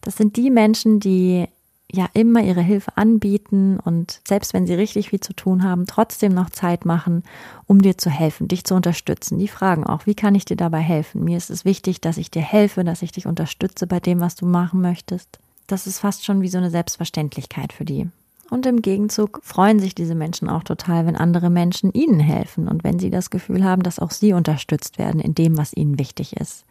Das 0.00 0.16
sind 0.16 0.36
die 0.36 0.50
Menschen, 0.50 1.00
die 1.00 1.46
ja 1.92 2.08
immer 2.14 2.42
ihre 2.42 2.60
Hilfe 2.60 2.96
anbieten 2.96 3.80
und 3.80 4.20
selbst 4.26 4.54
wenn 4.54 4.66
sie 4.66 4.74
richtig 4.74 5.10
viel 5.10 5.20
zu 5.20 5.32
tun 5.32 5.64
haben, 5.64 5.86
trotzdem 5.86 6.32
noch 6.32 6.50
Zeit 6.50 6.84
machen, 6.84 7.24
um 7.66 7.82
dir 7.82 7.98
zu 7.98 8.10
helfen, 8.10 8.46
dich 8.46 8.64
zu 8.64 8.74
unterstützen. 8.74 9.38
Die 9.40 9.48
fragen 9.48 9.84
auch, 9.84 10.06
wie 10.06 10.14
kann 10.14 10.36
ich 10.36 10.44
dir 10.44 10.56
dabei 10.56 10.80
helfen? 10.80 11.24
Mir 11.24 11.36
ist 11.36 11.50
es 11.50 11.64
wichtig, 11.64 12.00
dass 12.00 12.16
ich 12.16 12.30
dir 12.30 12.42
helfe, 12.42 12.84
dass 12.84 13.02
ich 13.02 13.10
dich 13.10 13.26
unterstütze 13.26 13.88
bei 13.88 13.98
dem, 13.98 14.20
was 14.20 14.36
du 14.36 14.46
machen 14.46 14.80
möchtest. 14.80 15.40
Das 15.66 15.88
ist 15.88 15.98
fast 15.98 16.24
schon 16.24 16.42
wie 16.42 16.48
so 16.48 16.58
eine 16.58 16.70
Selbstverständlichkeit 16.70 17.72
für 17.72 17.84
die. 17.84 18.08
Und 18.50 18.66
im 18.66 18.82
Gegenzug 18.82 19.40
freuen 19.44 19.78
sich 19.78 19.94
diese 19.94 20.16
Menschen 20.16 20.48
auch 20.48 20.64
total, 20.64 21.06
wenn 21.06 21.16
andere 21.16 21.50
Menschen 21.50 21.92
ihnen 21.92 22.18
helfen 22.18 22.66
und 22.66 22.82
wenn 22.82 22.98
sie 22.98 23.10
das 23.10 23.30
Gefühl 23.30 23.64
haben, 23.64 23.84
dass 23.84 24.00
auch 24.00 24.10
sie 24.10 24.32
unterstützt 24.32 24.98
werden 24.98 25.20
in 25.20 25.34
dem, 25.34 25.56
was 25.56 25.72
ihnen 25.72 25.98
wichtig 25.98 26.36
ist. 26.36 26.64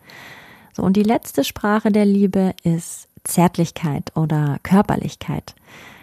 So, 0.74 0.84
und 0.84 0.98
die 0.98 1.04
letzte 1.04 1.44
Sprache 1.44 1.92
der 1.92 2.06
Liebe 2.06 2.54
ist 2.64 3.08
Zärtlichkeit 3.24 4.16
oder 4.16 4.60
Körperlichkeit. 4.64 5.56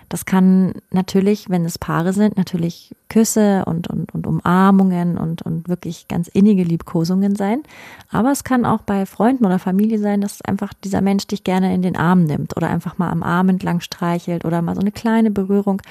Das 0.08 0.24
kann 0.24 0.74
natürlich, 0.90 1.50
wenn 1.50 1.64
es 1.64 1.78
Paare 1.78 2.12
sind, 2.12 2.36
natürlich 2.36 2.94
Küsse 3.08 3.64
und, 3.66 3.88
und, 3.88 4.14
und 4.14 4.26
Umarmungen 4.26 5.18
und, 5.18 5.42
und 5.42 5.68
wirklich 5.68 6.06
ganz 6.06 6.28
innige 6.28 6.62
Liebkosungen 6.62 7.34
sein. 7.34 7.62
Aber 8.10 8.30
es 8.30 8.44
kann 8.44 8.64
auch 8.64 8.82
bei 8.82 9.04
Freunden 9.04 9.44
oder 9.44 9.58
Familie 9.58 9.98
sein, 9.98 10.20
dass 10.20 10.42
einfach 10.42 10.72
dieser 10.74 11.00
Mensch 11.00 11.26
dich 11.26 11.42
gerne 11.42 11.74
in 11.74 11.82
den 11.82 11.96
Arm 11.96 12.24
nimmt 12.24 12.56
oder 12.56 12.68
einfach 12.68 12.98
mal 12.98 13.10
am 13.10 13.22
Arm 13.22 13.48
entlang 13.48 13.80
streichelt 13.80 14.44
oder 14.44 14.62
mal 14.62 14.74
so 14.74 14.80
eine 14.80 14.92
kleine 14.92 15.30
Berührung. 15.30 15.82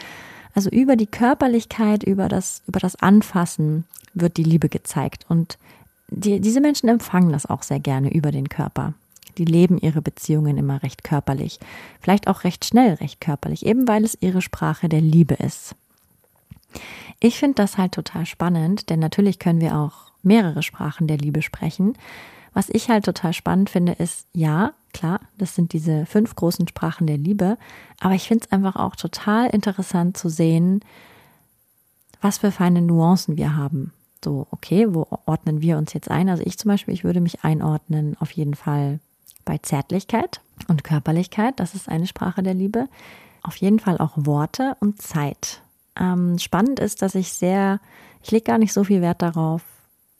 Also 0.53 0.69
über 0.69 0.95
die 0.95 1.07
Körperlichkeit, 1.07 2.03
über 2.03 2.29
das, 2.29 2.61
über 2.67 2.79
das 2.79 2.95
Anfassen 2.95 3.83
wird 4.13 4.37
die 4.37 4.43
Liebe 4.43 4.69
gezeigt. 4.69 5.25
Und 5.27 5.57
die, 6.07 6.39
diese 6.39 6.61
Menschen 6.61 6.87
empfangen 6.87 7.33
das 7.33 7.45
auch 7.45 7.63
sehr 7.63 7.81
gerne 7.81 8.13
über 8.13 8.31
den 8.31 8.47
Körper 8.47 8.93
die 9.37 9.45
leben 9.45 9.77
ihre 9.77 10.01
Beziehungen 10.01 10.57
immer 10.57 10.83
recht 10.83 11.03
körperlich. 11.03 11.59
Vielleicht 11.99 12.27
auch 12.27 12.43
recht 12.43 12.65
schnell 12.65 12.95
recht 12.95 13.21
körperlich, 13.21 13.65
eben 13.65 13.87
weil 13.87 14.03
es 14.03 14.17
ihre 14.21 14.41
Sprache 14.41 14.89
der 14.89 15.01
Liebe 15.01 15.35
ist. 15.35 15.75
Ich 17.19 17.39
finde 17.39 17.55
das 17.55 17.77
halt 17.77 17.93
total 17.93 18.25
spannend, 18.25 18.89
denn 18.89 18.99
natürlich 18.99 19.39
können 19.39 19.61
wir 19.61 19.77
auch 19.77 20.11
mehrere 20.21 20.63
Sprachen 20.63 21.07
der 21.07 21.17
Liebe 21.17 21.41
sprechen. 21.41 21.97
Was 22.53 22.69
ich 22.69 22.89
halt 22.89 23.05
total 23.05 23.33
spannend 23.33 23.69
finde, 23.69 23.93
ist, 23.93 24.27
ja, 24.33 24.73
klar, 24.93 25.19
das 25.37 25.55
sind 25.55 25.73
diese 25.73 26.05
fünf 26.05 26.35
großen 26.35 26.67
Sprachen 26.67 27.05
der 27.07 27.17
Liebe, 27.17 27.57
aber 27.99 28.15
ich 28.15 28.27
finde 28.27 28.45
es 28.45 28.51
einfach 28.51 28.75
auch 28.75 28.95
total 28.95 29.49
interessant 29.49 30.17
zu 30.17 30.29
sehen, 30.29 30.81
was 32.21 32.39
für 32.39 32.51
feine 32.51 32.81
Nuancen 32.81 33.37
wir 33.37 33.55
haben. 33.55 33.93
So, 34.23 34.47
okay, 34.51 34.87
wo 34.93 35.05
ordnen 35.25 35.61
wir 35.61 35.77
uns 35.77 35.93
jetzt 35.93 36.09
ein? 36.09 36.29
Also 36.29 36.43
ich 36.45 36.57
zum 36.57 36.69
Beispiel, 36.69 36.93
ich 36.93 37.03
würde 37.03 37.21
mich 37.21 37.43
einordnen 37.43 38.15
auf 38.19 38.31
jeden 38.31 38.55
Fall 38.55 38.99
bei 39.45 39.59
Zärtlichkeit 39.59 40.41
und 40.67 40.83
Körperlichkeit, 40.83 41.59
das 41.59 41.75
ist 41.75 41.87
eine 41.87 42.07
Sprache 42.07 42.43
der 42.43 42.53
Liebe. 42.53 42.87
Auf 43.43 43.55
jeden 43.57 43.79
Fall 43.79 43.99
auch 43.99 44.13
Worte 44.15 44.75
und 44.79 45.01
Zeit. 45.01 45.61
Ähm, 45.97 46.37
spannend 46.39 46.79
ist, 46.79 47.01
dass 47.01 47.15
ich 47.15 47.31
sehr, 47.31 47.79
ich 48.23 48.31
lege 48.31 48.43
gar 48.43 48.57
nicht 48.57 48.73
so 48.73 48.83
viel 48.83 49.01
Wert 49.01 49.21
darauf, 49.21 49.61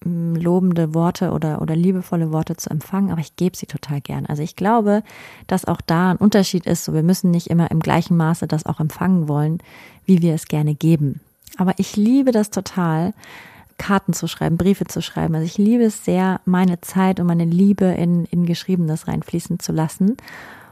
mm, 0.04 0.36
lobende 0.36 0.94
Worte 0.94 1.32
oder, 1.32 1.62
oder 1.62 1.76
liebevolle 1.76 2.32
Worte 2.32 2.56
zu 2.56 2.70
empfangen, 2.70 3.12
aber 3.12 3.22
ich 3.22 3.36
gebe 3.36 3.58
sie 3.58 3.66
total 3.66 4.00
gern. 4.00 4.26
Also 4.26 4.44
ich 4.44 4.56
glaube, 4.56 5.04
dass 5.48 5.66
auch 5.66 5.82
da 5.82 6.12
ein 6.12 6.18
Unterschied 6.18 6.66
ist. 6.66 6.86
So, 6.86 6.94
wir 6.94 7.04
müssen 7.04 7.32
nicht 7.32 7.48
immer 7.48 7.72
im 7.72 7.80
gleichen 7.80 8.16
Maße 8.16 8.48
das 8.48 8.66
auch 8.66 8.80
empfangen 8.80 9.28
wollen, 9.28 9.58
wie 10.06 10.22
wir 10.22 10.36
es 10.36 10.48
gerne 10.48 10.76
geben. 10.76 11.20
Aber 11.58 11.74
ich 11.78 11.96
liebe 11.96 12.32
das 12.32 12.52
total, 12.52 13.14
Karten 13.78 14.14
zu 14.14 14.28
schreiben, 14.28 14.58
Briefe 14.58 14.86
zu 14.86 15.02
schreiben. 15.02 15.36
Also 15.36 15.46
ich 15.46 15.58
liebe 15.58 15.84
es 15.84 16.06
sehr, 16.06 16.40
meine 16.46 16.82
Zeit 16.82 17.20
und 17.20 17.28
meine 17.28 17.46
Liebe 17.46 17.86
in, 17.86 18.26
in 18.26 18.46
Geschriebenes 18.46 19.08
reinfließen 19.08 19.60
zu 19.60 19.72
lassen. 19.72 20.18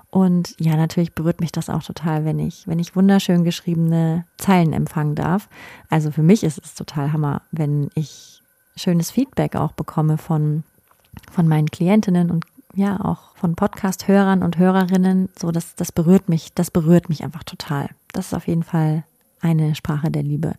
Und 0.09 0.55
ja, 0.59 0.75
natürlich 0.75 1.13
berührt 1.13 1.41
mich 1.41 1.51
das 1.51 1.69
auch 1.69 1.81
total, 1.81 2.23
wenn 2.23 2.37
ich, 2.37 2.67
wenn 2.67 2.77
ich 2.77 2.95
wunderschön 2.95 3.43
geschriebene 3.43 4.25
Zeilen 4.37 4.71
empfangen 4.71 5.15
darf. 5.15 5.49
Also 5.89 6.11
für 6.11 6.21
mich 6.21 6.43
ist 6.43 6.63
es 6.63 6.75
total 6.75 7.11
Hammer, 7.11 7.41
wenn 7.51 7.89
ich 7.95 8.41
schönes 8.75 9.09
Feedback 9.11 9.55
auch 9.55 9.71
bekomme 9.71 10.17
von, 10.17 10.63
von 11.31 11.47
meinen 11.47 11.71
Klientinnen 11.71 12.29
und 12.29 12.45
ja, 12.75 12.99
auch 12.99 13.35
von 13.35 13.55
Podcast-Hörern 13.55 14.43
und 14.43 14.57
Hörerinnen. 14.57 15.29
So, 15.37 15.51
das, 15.51 15.75
das 15.75 15.91
berührt 15.91 16.29
mich, 16.29 16.53
das 16.53 16.71
berührt 16.71 17.09
mich 17.09 17.23
einfach 17.23 17.43
total. 17.43 17.89
Das 18.11 18.27
ist 18.27 18.33
auf 18.33 18.47
jeden 18.47 18.63
Fall 18.63 19.03
eine 19.41 19.75
Sprache 19.75 20.09
der 20.09 20.23
Liebe. 20.23 20.53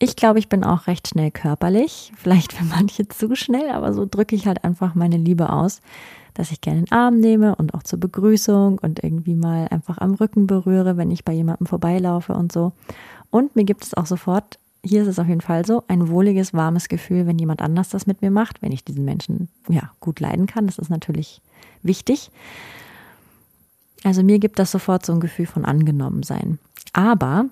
Ich 0.00 0.14
glaube, 0.14 0.38
ich 0.38 0.48
bin 0.48 0.62
auch 0.62 0.86
recht 0.86 1.08
schnell 1.08 1.30
körperlich. 1.30 2.12
Vielleicht 2.16 2.52
für 2.52 2.64
manche 2.64 3.08
zu 3.08 3.34
schnell, 3.34 3.70
aber 3.70 3.92
so 3.92 4.06
drücke 4.06 4.36
ich 4.36 4.46
halt 4.46 4.62
einfach 4.64 4.94
meine 4.94 5.16
Liebe 5.16 5.50
aus, 5.50 5.80
dass 6.34 6.52
ich 6.52 6.60
gerne 6.60 6.82
den 6.82 6.92
Arm 6.92 7.18
nehme 7.18 7.56
und 7.56 7.74
auch 7.74 7.82
zur 7.82 7.98
Begrüßung 7.98 8.78
und 8.78 9.02
irgendwie 9.02 9.34
mal 9.34 9.66
einfach 9.68 9.98
am 9.98 10.14
Rücken 10.14 10.46
berühre, 10.46 10.96
wenn 10.96 11.10
ich 11.10 11.24
bei 11.24 11.32
jemandem 11.32 11.66
vorbeilaufe 11.66 12.32
und 12.32 12.52
so. 12.52 12.72
Und 13.30 13.56
mir 13.56 13.64
gibt 13.64 13.84
es 13.84 13.94
auch 13.94 14.06
sofort, 14.06 14.60
hier 14.84 15.02
ist 15.02 15.08
es 15.08 15.18
auf 15.18 15.26
jeden 15.26 15.40
Fall 15.40 15.66
so, 15.66 15.82
ein 15.88 16.08
wohliges, 16.08 16.54
warmes 16.54 16.88
Gefühl, 16.88 17.26
wenn 17.26 17.38
jemand 17.38 17.60
anders 17.60 17.88
das 17.88 18.06
mit 18.06 18.22
mir 18.22 18.30
macht, 18.30 18.62
wenn 18.62 18.70
ich 18.70 18.84
diesen 18.84 19.04
Menschen 19.04 19.48
ja 19.68 19.90
gut 19.98 20.20
leiden 20.20 20.46
kann. 20.46 20.66
Das 20.66 20.78
ist 20.78 20.90
natürlich 20.90 21.42
wichtig. 21.82 22.30
Also 24.04 24.22
mir 24.22 24.38
gibt 24.38 24.60
das 24.60 24.70
sofort 24.70 25.04
so 25.04 25.12
ein 25.12 25.20
Gefühl 25.20 25.46
von 25.46 25.64
angenommen 25.64 26.22
sein. 26.22 26.60
Aber 26.92 27.46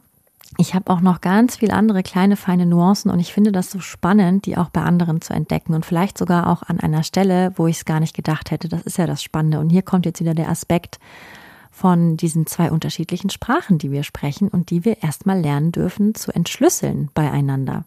ich 0.59 0.75
habe 0.75 0.91
auch 0.91 1.01
noch 1.01 1.21
ganz 1.21 1.57
viel 1.57 1.71
andere 1.71 2.03
kleine, 2.03 2.37
feine 2.37 2.67
Nuancen 2.67 3.11
und 3.11 3.21
ich 3.21 3.33
finde 3.33 3.53
das 3.53 3.71
so 3.71 3.81
spannend, 3.81 4.47
die 4.47 4.57
auch 4.57 4.71
bei 4.71 4.83
anderen 4.83 5.21
zu 5.21 5.33
entdecken 5.33 5.75
und 5.75 5.85
vielleicht 5.85 6.17
sogar 6.19 6.49
auch 6.49 6.63
an 6.63 6.81
einer 6.81 7.03
Stelle, 7.03 7.53
wo 7.57 7.67
ich 7.67 7.79
es 7.79 7.85
gar 7.85 8.01
nicht 8.01 8.15
gedacht 8.15 8.51
hätte. 8.51 8.69
Das 8.69 8.83
ist 8.83 8.99
ja 8.99 9.07
das 9.07 9.23
Spannende. 9.23 9.61
Und 9.61 9.71
hier 9.71 9.83
kommt 9.83 10.07
jetzt 10.07 10.21
wieder 10.21 10.35
der 10.35 10.49
Aspekt 10.49 10.99
von 11.71 12.17
diesen 12.17 12.47
zwei 12.47 12.71
unterschiedlichen 12.71 13.29
Sprachen, 13.29 13.79
die 13.79 13.91
wir 13.91 14.03
sprechen 14.03 14.49
und 14.49 14.71
die 14.71 14.85
wir 14.85 15.03
erstmal 15.03 15.41
lernen 15.41 15.73
dürfen 15.73 16.15
zu 16.15 16.35
entschlüsseln 16.35 17.11
beieinander. 17.13 17.85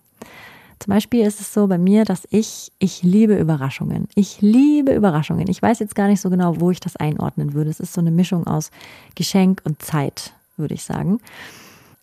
Zum 0.79 0.93
Beispiel 0.93 1.25
ist 1.25 1.41
es 1.41 1.53
so 1.53 1.67
bei 1.67 1.77
mir, 1.77 2.05
dass 2.05 2.27
ich, 2.29 2.71
ich 2.79 3.03
liebe 3.03 3.35
Überraschungen. 3.35 4.07
Ich 4.15 4.41
liebe 4.41 4.93
Überraschungen. 4.93 5.49
Ich 5.49 5.61
weiß 5.61 5.79
jetzt 5.79 5.95
gar 5.95 6.07
nicht 6.07 6.21
so 6.21 6.29
genau, 6.29 6.61
wo 6.61 6.71
ich 6.71 6.79
das 6.79 6.95
einordnen 6.95 7.53
würde. 7.53 7.69
Es 7.69 7.81
ist 7.81 7.93
so 7.93 7.99
eine 7.99 8.11
Mischung 8.11 8.47
aus 8.47 8.71
Geschenk 9.15 9.61
und 9.65 9.81
Zeit, 9.81 10.33
würde 10.55 10.75
ich 10.75 10.83
sagen. 10.83 11.19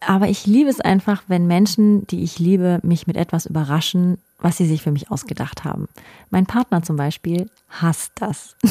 Aber 0.00 0.29
ich 0.29 0.47
liebe 0.47 0.71
es 0.71 0.81
einfach, 0.81 1.23
wenn 1.26 1.47
Menschen, 1.47 2.07
die 2.07 2.23
ich 2.23 2.38
liebe, 2.38 2.81
mich 2.83 3.07
mit 3.07 3.17
etwas 3.17 3.47
überraschen, 3.47 4.19
was 4.38 4.59
sie 4.59 4.67
sich 4.67 4.83
für 4.83 4.93
mich 4.93 5.11
ausgedacht 5.11 5.65
haben. 5.65 5.88
Mein 6.31 6.47
Partner 6.47 6.83
zum 6.83 6.97
Beispiel 6.97 7.50
hasst 7.69 8.12
das. 8.17 8.57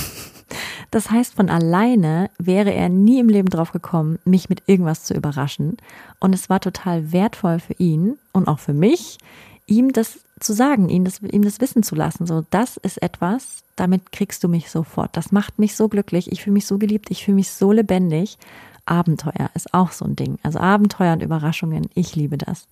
Das 0.92 1.12
heißt, 1.12 1.34
von 1.34 1.50
alleine 1.50 2.30
wäre 2.38 2.72
er 2.72 2.88
nie 2.88 3.20
im 3.20 3.28
Leben 3.28 3.50
drauf 3.50 3.72
gekommen, 3.72 4.20
mich 4.24 4.48
mit 4.48 4.64
irgendwas 4.68 5.04
zu 5.04 5.14
überraschen. 5.14 5.78
Und 6.20 6.34
es 6.34 6.50
war 6.50 6.62
total 6.62 7.12
wertvoll 7.12 7.60
für 7.60 7.74
ihn 7.74 8.18
und 8.32 8.48
auch 8.48 8.60
für 8.60 8.74
mich, 8.74 9.18
ihm 9.66 9.92
das 9.92 10.20
zu 10.40 10.54
sagen, 10.54 10.90
ihm 10.90 11.04
das, 11.04 11.22
ihm 11.22 11.44
das 11.44 11.60
wissen 11.60 11.84
zu 11.84 11.96
lassen. 11.96 12.26
So, 12.26 12.46
das 12.50 12.78
ist 12.78 13.02
etwas, 13.02 13.64
damit 13.76 14.12
kriegst 14.12 14.44
du 14.44 14.48
mich 14.48 14.70
sofort. 14.70 15.18
Das 15.18 15.32
macht 15.32 15.60
mich 15.60 15.76
so 15.76 15.90
glücklich. 15.90 16.32
Ich 16.32 16.44
fühle 16.44 16.54
mich 16.54 16.68
so 16.68 16.78
geliebt. 16.78 17.10
Ich 17.10 17.26
fühle 17.26 17.36
mich 17.36 17.50
so 17.50 17.72
lebendig. 17.72 18.38
Abenteuer 18.86 19.50
ist 19.54 19.74
auch 19.74 19.92
so 19.92 20.06
ein 20.06 20.16
Ding. 20.16 20.38
Also 20.44 20.60
Abenteuer 20.60 21.14
und 21.14 21.24
Überraschungen, 21.24 21.90
ich 21.94 22.16
liebe 22.16 22.38
das. 22.38 22.68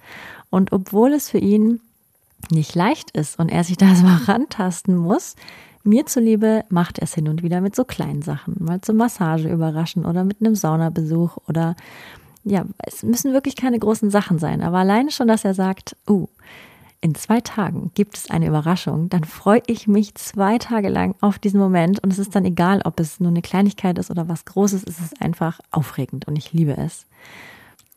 Und 0.49 0.71
obwohl 0.71 1.13
es 1.13 1.29
für 1.29 1.39
ihn 1.39 1.81
nicht 2.51 2.75
leicht 2.75 3.11
ist 3.11 3.39
und 3.39 3.49
er 3.49 3.63
sich 3.63 3.77
da 3.77 3.95
so 3.95 4.05
rantasten 4.27 4.95
muss, 4.95 5.35
mir 5.83 6.05
zuliebe 6.05 6.63
macht 6.69 6.99
er 6.99 7.03
es 7.03 7.13
hin 7.13 7.27
und 7.27 7.43
wieder 7.43 7.59
mit 7.59 7.75
so 7.75 7.83
kleinen 7.83 8.21
Sachen, 8.21 8.55
mal 8.59 8.79
zur 8.81 8.95
Massage 8.95 9.49
überraschen 9.49 10.05
oder 10.05 10.23
mit 10.23 10.37
einem 10.39 10.55
Saunabesuch 10.55 11.37
oder 11.47 11.75
ja, 12.45 12.65
es 12.79 13.03
müssen 13.03 13.33
wirklich 13.33 13.55
keine 13.55 13.79
großen 13.79 14.09
Sachen 14.09 14.39
sein, 14.39 14.61
aber 14.61 14.77
alleine 14.77 15.11
schon, 15.11 15.27
dass 15.27 15.45
er 15.45 15.53
sagt, 15.53 15.95
uh, 16.09 16.27
in 17.03 17.15
zwei 17.15 17.41
Tagen 17.41 17.91
gibt 17.95 18.17
es 18.17 18.29
eine 18.29 18.47
Überraschung, 18.47 19.09
dann 19.09 19.25
freue 19.25 19.61
ich 19.67 19.89
mich 19.89 20.15
zwei 20.15 20.57
Tage 20.57 20.87
lang 20.87 21.15
auf 21.19 21.37
diesen 21.37 21.59
Moment 21.59 22.01
und 22.01 22.13
es 22.13 22.17
ist 22.17 22.33
dann 22.33 22.45
egal, 22.45 22.81
ob 22.85 22.97
es 23.01 23.19
nur 23.19 23.29
eine 23.29 23.41
Kleinigkeit 23.41 23.97
ist 23.97 24.09
oder 24.09 24.29
was 24.29 24.45
Großes, 24.45 24.85
es 24.87 24.99
ist 25.01 25.21
einfach 25.21 25.59
aufregend 25.69 26.29
und 26.29 26.37
ich 26.37 26.53
liebe 26.53 26.77
es. 26.77 27.05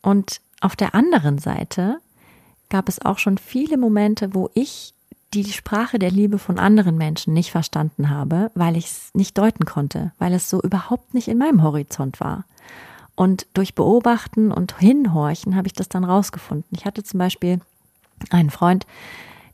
Und 0.01 0.41
auf 0.59 0.75
der 0.75 0.93
anderen 0.93 1.37
Seite 1.37 1.99
gab 2.69 2.89
es 2.89 3.03
auch 3.03 3.17
schon 3.17 3.37
viele 3.37 3.77
Momente, 3.77 4.33
wo 4.33 4.49
ich 4.53 4.93
die 5.33 5.45
Sprache 5.45 5.99
der 5.99 6.11
Liebe 6.11 6.37
von 6.37 6.59
anderen 6.59 6.97
Menschen 6.97 7.33
nicht 7.33 7.51
verstanden 7.51 8.09
habe, 8.09 8.51
weil 8.55 8.75
ich 8.75 8.87
es 8.87 9.11
nicht 9.13 9.37
deuten 9.37 9.63
konnte, 9.63 10.11
weil 10.19 10.33
es 10.33 10.49
so 10.49 10.61
überhaupt 10.61 11.13
nicht 11.13 11.29
in 11.29 11.37
meinem 11.37 11.63
Horizont 11.63 12.19
war. 12.19 12.43
Und 13.15 13.47
durch 13.53 13.73
Beobachten 13.73 14.51
und 14.51 14.77
Hinhorchen 14.79 15.55
habe 15.55 15.67
ich 15.67 15.73
das 15.73 15.87
dann 15.87 16.03
rausgefunden. 16.03 16.67
Ich 16.71 16.83
hatte 16.83 17.03
zum 17.03 17.19
Beispiel 17.19 17.61
einen 18.29 18.49
Freund, 18.49 18.85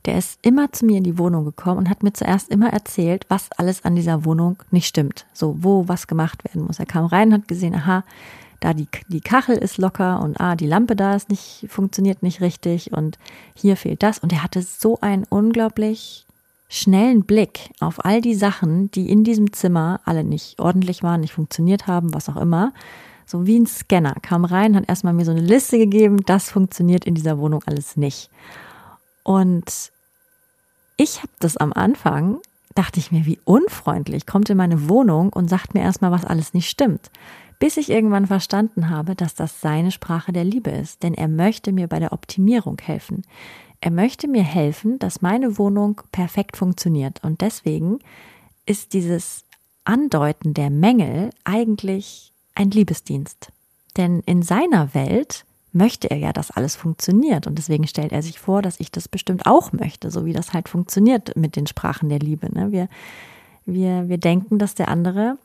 der 0.05 0.17
ist 0.17 0.39
immer 0.41 0.71
zu 0.71 0.85
mir 0.85 0.97
in 0.97 1.03
die 1.03 1.17
Wohnung 1.17 1.45
gekommen 1.45 1.77
und 1.77 1.89
hat 1.89 2.03
mir 2.03 2.13
zuerst 2.13 2.49
immer 2.49 2.71
erzählt, 2.71 3.25
was 3.29 3.51
alles 3.53 3.85
an 3.85 3.95
dieser 3.95 4.25
Wohnung 4.25 4.57
nicht 4.69 4.87
stimmt. 4.87 5.25
So, 5.33 5.55
wo 5.59 5.87
was 5.87 6.07
gemacht 6.07 6.43
werden 6.43 6.65
muss. 6.65 6.79
Er 6.79 6.85
kam 6.85 7.05
rein 7.05 7.29
und 7.29 7.33
hat 7.41 7.47
gesehen, 7.47 7.75
aha, 7.75 8.03
da 8.59 8.73
die, 8.73 8.87
die 9.07 9.21
Kachel 9.21 9.57
ist 9.57 9.77
locker 9.77 10.21
und 10.21 10.39
ah, 10.39 10.55
die 10.55 10.67
Lampe 10.67 10.95
da 10.95 11.15
ist 11.15 11.29
nicht, 11.29 11.65
funktioniert 11.69 12.23
nicht 12.23 12.41
richtig 12.41 12.91
und 12.91 13.17
hier 13.55 13.77
fehlt 13.77 14.03
das. 14.03 14.19
Und 14.19 14.31
er 14.33 14.43
hatte 14.43 14.61
so 14.61 14.99
ein 15.01 15.25
unglaublich 15.29 16.25
schnellen 16.69 17.23
Blick 17.23 17.71
auf 17.79 18.03
all 18.03 18.21
die 18.21 18.35
Sachen, 18.35 18.89
die 18.91 19.09
in 19.09 19.23
diesem 19.23 19.53
Zimmer 19.53 20.01
alle 20.05 20.23
nicht 20.23 20.59
ordentlich 20.59 21.03
waren, 21.03 21.21
nicht 21.21 21.33
funktioniert 21.33 21.87
haben, 21.87 22.13
was 22.13 22.29
auch 22.29 22.37
immer, 22.37 22.73
so 23.33 23.47
wie 23.47 23.59
ein 23.59 23.65
Scanner, 23.65 24.13
kam 24.21 24.45
rein, 24.45 24.75
hat 24.75 24.87
erstmal 24.87 25.13
mir 25.13 25.25
so 25.25 25.31
eine 25.31 25.41
Liste 25.41 25.79
gegeben, 25.79 26.23
das 26.23 26.51
funktioniert 26.51 27.03
in 27.03 27.15
dieser 27.15 27.39
Wohnung 27.39 27.63
alles 27.65 27.97
nicht. 27.97 28.29
Und 29.23 29.91
ich 30.97 31.17
habe 31.17 31.33
das 31.39 31.57
am 31.57 31.73
Anfang, 31.73 32.37
dachte 32.75 32.99
ich 32.99 33.11
mir, 33.11 33.25
wie 33.25 33.39
unfreundlich, 33.43 34.27
kommt 34.27 34.51
in 34.51 34.57
meine 34.57 34.87
Wohnung 34.87 35.33
und 35.33 35.49
sagt 35.49 35.73
mir 35.73 35.81
erstmal, 35.81 36.11
was 36.11 36.25
alles 36.25 36.53
nicht 36.53 36.69
stimmt. 36.69 37.09
Bis 37.57 37.77
ich 37.77 37.89
irgendwann 37.89 38.27
verstanden 38.27 38.91
habe, 38.91 39.15
dass 39.15 39.33
das 39.33 39.61
seine 39.61 39.89
Sprache 39.89 40.31
der 40.31 40.43
Liebe 40.43 40.69
ist, 40.69 41.01
denn 41.01 41.15
er 41.15 41.27
möchte 41.27 41.71
mir 41.71 41.87
bei 41.87 41.97
der 41.97 42.13
Optimierung 42.13 42.77
helfen. 42.83 43.23
Er 43.81 43.89
möchte 43.89 44.27
mir 44.27 44.43
helfen, 44.43 44.99
dass 44.99 45.23
meine 45.23 45.57
Wohnung 45.57 46.01
perfekt 46.11 46.55
funktioniert. 46.55 47.23
Und 47.23 47.41
deswegen 47.41 47.97
ist 48.67 48.93
dieses 48.93 49.43
Andeuten 49.85 50.53
der 50.53 50.69
Mängel 50.69 51.31
eigentlich 51.45 52.32
ein 52.55 52.71
Liebesdienst. 52.71 53.51
Denn 53.97 54.21
in 54.21 54.41
seiner 54.41 54.93
Welt 54.93 55.45
möchte 55.71 56.09
er 56.09 56.17
ja, 56.17 56.33
dass 56.33 56.51
alles 56.51 56.75
funktioniert. 56.75 57.47
Und 57.47 57.57
deswegen 57.57 57.87
stellt 57.87 58.11
er 58.11 58.21
sich 58.21 58.39
vor, 58.39 58.61
dass 58.61 58.79
ich 58.79 58.91
das 58.91 59.07
bestimmt 59.07 59.45
auch 59.45 59.71
möchte, 59.71 60.11
so 60.11 60.25
wie 60.25 60.33
das 60.33 60.53
halt 60.53 60.69
funktioniert 60.69 61.35
mit 61.35 61.55
den 61.55 61.67
Sprachen 61.67 62.09
der 62.09 62.19
Liebe. 62.19 62.53
Ne? 62.53 62.71
Wir, 62.71 62.87
wir, 63.65 64.07
wir 64.07 64.17
denken, 64.17 64.59
dass 64.59 64.75
der 64.75 64.87
andere 64.87 65.37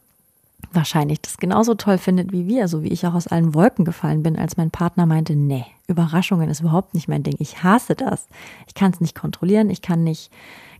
wahrscheinlich 0.72 1.20
das 1.20 1.38
genauso 1.38 1.74
toll 1.74 1.98
findet 1.98 2.32
wie 2.32 2.46
wir, 2.46 2.68
so 2.68 2.82
wie 2.82 2.88
ich 2.88 3.06
auch 3.06 3.14
aus 3.14 3.26
allen 3.26 3.54
Wolken 3.54 3.84
gefallen 3.84 4.22
bin, 4.22 4.36
als 4.36 4.56
mein 4.56 4.70
Partner 4.70 5.06
meinte, 5.06 5.34
nee, 5.34 5.64
Überraschungen 5.86 6.50
ist 6.50 6.60
überhaupt 6.60 6.94
nicht 6.94 7.08
mein 7.08 7.22
Ding. 7.22 7.36
Ich 7.38 7.62
hasse 7.62 7.94
das. 7.94 8.26
Ich 8.66 8.74
kann 8.74 8.92
es 8.92 9.00
nicht 9.00 9.14
kontrollieren, 9.14 9.70
ich 9.70 9.82
kann 9.82 10.04
nicht 10.04 10.30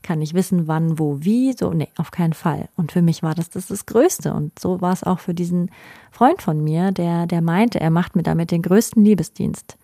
kann 0.03 0.19
nicht 0.21 0.35
wissen, 0.35 0.69
wann, 0.69 0.99
wo, 0.99 1.19
wie, 1.21 1.53
so, 1.53 1.73
nee, 1.73 1.89
auf 1.97 2.11
keinen 2.11 2.33
Fall. 2.33 2.69
Und 2.77 2.93
für 2.93 3.03
mich 3.03 3.23
war 3.23 3.35
das 3.35 3.51
das, 3.51 3.67
das 3.67 3.87
Größte. 3.87 4.33
Und 4.33 4.59
so 4.59 4.81
war 4.81 4.93
es 4.93 5.05
auch 5.05 5.19
für 5.19 5.35
diesen 5.35 5.71
Freund 6.11 6.43
von 6.43 6.63
mir, 6.63 6.93
der, 6.93 7.27
der 7.27 7.43
meinte, 7.43 7.81
er 7.81 7.91
macht 7.91 8.17
mir 8.17 8.23
damit 8.23 8.51
den 8.51 8.63
größten 8.63 9.05
Liebesdienst. 9.05 9.77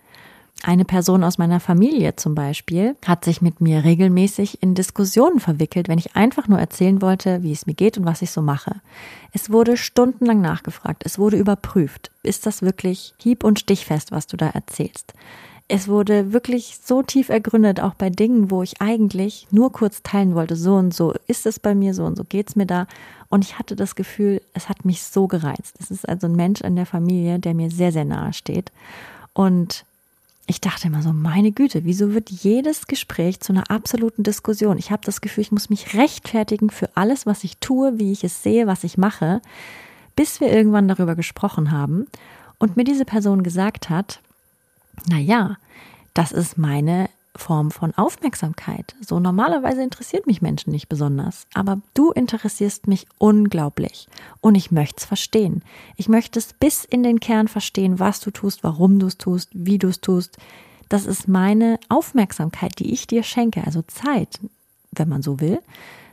Eine 0.67 0.87
Person 0.87 1.25
aus 1.25 1.37
meiner 1.37 1.61
Familie 1.61 2.17
zum 2.17 2.35
Beispiel 2.35 2.97
hat 3.05 3.27
sich 3.27 3.43
mit 3.43 3.61
mir 3.61 3.85
regelmäßig 3.85 4.63
in 4.63 4.75
Diskussionen 4.75 5.39
verwickelt, 5.39 5.89
wenn 5.89 5.99
ich 5.99 6.17
einfach 6.17 6.49
nur 6.49 6.59
erzählen 6.59 7.03
wollte, 7.03 7.43
wie 7.43 7.53
es 7.53 7.67
mir 7.67 7.75
geht 7.75 7.99
und 7.99 8.07
was 8.07 8.23
ich 8.23 8.31
so 8.31 8.41
mache. 8.41 8.81
Es 9.35 9.51
wurde 9.51 9.77
stundenlang 9.77 10.41
nachgefragt, 10.41 11.03
es 11.05 11.19
wurde 11.19 11.37
überprüft. 11.37 12.11
Ist 12.23 12.47
das 12.47 12.63
wirklich 12.63 13.13
hieb- 13.19 13.45
und 13.45 13.61
stichfest, 13.61 14.11
was 14.11 14.27
du 14.27 14.39
da 14.39 14.49
erzählst? 14.49 15.13
Es 15.69 15.87
wurde 15.87 16.33
wirklich 16.33 16.79
so 16.83 17.03
tief 17.03 17.29
ergründet, 17.29 17.81
auch 17.81 17.93
bei 17.93 18.09
Dingen, 18.09 18.51
wo 18.51 18.63
ich 18.63 18.81
eigentlich 18.81 19.47
nur 19.51 19.71
kurz 19.71 20.03
teilen 20.03 20.35
wollte, 20.35 20.57
so 20.57 20.77
und 20.77 20.95
so 20.95 21.13
ist 21.27 21.45
es 21.45 21.61
bei 21.61 21.75
mir, 21.75 21.93
so 21.93 22.07
und 22.07 22.17
so 22.17 22.25
geht's 22.25 22.57
mir 22.57 22.67
da. 22.67 22.87
Und 23.29 23.45
ich 23.45 23.59
hatte 23.59 23.77
das 23.77 23.97
Gefühl, 23.97 24.41
es 24.55 24.71
hat 24.71 24.87
mich 24.87 25.03
so 25.03 25.29
gereizt. 25.29 25.77
Es 25.79 25.91
ist 25.91 26.09
also 26.09 26.27
ein 26.27 26.37
Mensch 26.37 26.63
in 26.63 26.75
der 26.75 26.87
Familie, 26.87 27.39
der 27.39 27.53
mir 27.53 27.71
sehr, 27.71 27.93
sehr 27.93 28.07
nahe 28.07 28.33
steht. 28.33 28.73
Und 29.35 29.85
ich 30.47 30.61
dachte 30.61 30.89
immer 30.89 31.03
so, 31.03 31.13
meine 31.13 31.53
Güte, 31.53 31.85
wieso 31.85 32.13
wird 32.13 32.31
jedes 32.31 32.87
Gespräch 32.87 33.41
zu 33.41 33.53
einer 33.53 33.71
absoluten 33.71 34.23
Diskussion? 34.23 34.77
Ich 34.79 34.91
habe 34.91 35.03
das 35.05 35.21
Gefühl, 35.21 35.43
ich 35.43 35.53
muss 35.53 35.71
mich 35.71 35.95
rechtfertigen 35.95 36.71
für 36.71 36.91
alles, 36.95 37.25
was 37.25 37.45
ich 37.45 37.57
tue, 37.59 37.99
wie 37.99 38.13
ich 38.13 38.25
es 38.25 38.43
sehe, 38.43 38.67
was 38.67 38.85
ich 38.85 38.99
mache, 38.99 39.41
bis 40.17 40.41
wir 40.41 40.53
irgendwann 40.53 40.89
darüber 40.89 41.15
gesprochen 41.15 41.71
haben 41.71 42.07
und 42.59 42.77
mir 42.77 42.85
diese 42.85 43.05
Person 43.05 43.43
gesagt 43.43 43.89
hat, 43.89 44.21
na 45.09 45.19
ja, 45.19 45.57
das 46.13 46.31
ist 46.31 46.59
meine 46.59 47.09
Form 47.37 47.71
von 47.71 47.95
Aufmerksamkeit. 47.95 48.95
So 49.01 49.19
normalerweise 49.19 49.83
interessiert 49.83 50.27
mich 50.27 50.41
Menschen 50.41 50.71
nicht 50.71 50.89
besonders, 50.89 51.47
aber 51.55 51.81
du 51.95 52.13
interessierst 52.13 52.87
mich 52.87 53.07
unglaublich 53.19 54.09
und 54.41 54.55
ich 54.55 54.71
möchte 54.71 54.99
es 54.99 55.05
verstehen. 55.05 55.63
Ich 55.97 56.09
möchte 56.09 56.39
es 56.39 56.53
bis 56.53 56.85
in 56.85 57.03
den 57.03 57.21
Kern 57.21 57.49
verstehen, 57.49 57.99
was 57.99 58.21
du 58.21 58.31
tust, 58.31 58.63
warum 58.63 58.99
du 58.99 59.07
es 59.07 59.19
tust, 59.19 59.51
wie 59.53 59.79
du 59.79 59.89
es 59.89 60.01
tust. 60.01 60.37
Das 60.89 61.07
ist 61.07 61.29
meine 61.29 61.81
Aufmerksamkeit, 61.89 62.79
die 62.79 62.93
ich 62.93 63.07
dir 63.07 63.23
schenke, 63.23 63.65
also 63.65 63.83
Zeit, 63.83 64.39
wenn 64.93 65.09
man 65.09 65.23
so 65.23 65.41
will. 65.41 65.61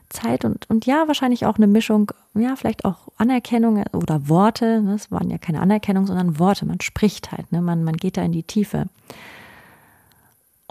Zeit 0.10 0.44
und, 0.44 0.70
und 0.70 0.86
ja, 0.86 1.08
wahrscheinlich 1.08 1.46
auch 1.46 1.56
eine 1.56 1.68
Mischung, 1.68 2.12
ja, 2.34 2.56
vielleicht 2.56 2.84
auch 2.86 3.08
Anerkennung 3.18 3.84
oder 3.94 4.28
Worte. 4.28 4.84
Das 4.86 5.12
waren 5.12 5.30
ja 5.30 5.38
keine 5.38 5.62
Anerkennung, 5.62 6.06
sondern 6.06 6.40
Worte. 6.40 6.66
Man 6.66 6.82
spricht 6.82 7.32
halt, 7.32 7.52
ne? 7.52 7.62
man, 7.62 7.84
man 7.84 7.96
geht 7.96 8.18
da 8.18 8.24
in 8.24 8.32
die 8.32 8.44
Tiefe. 8.44 8.88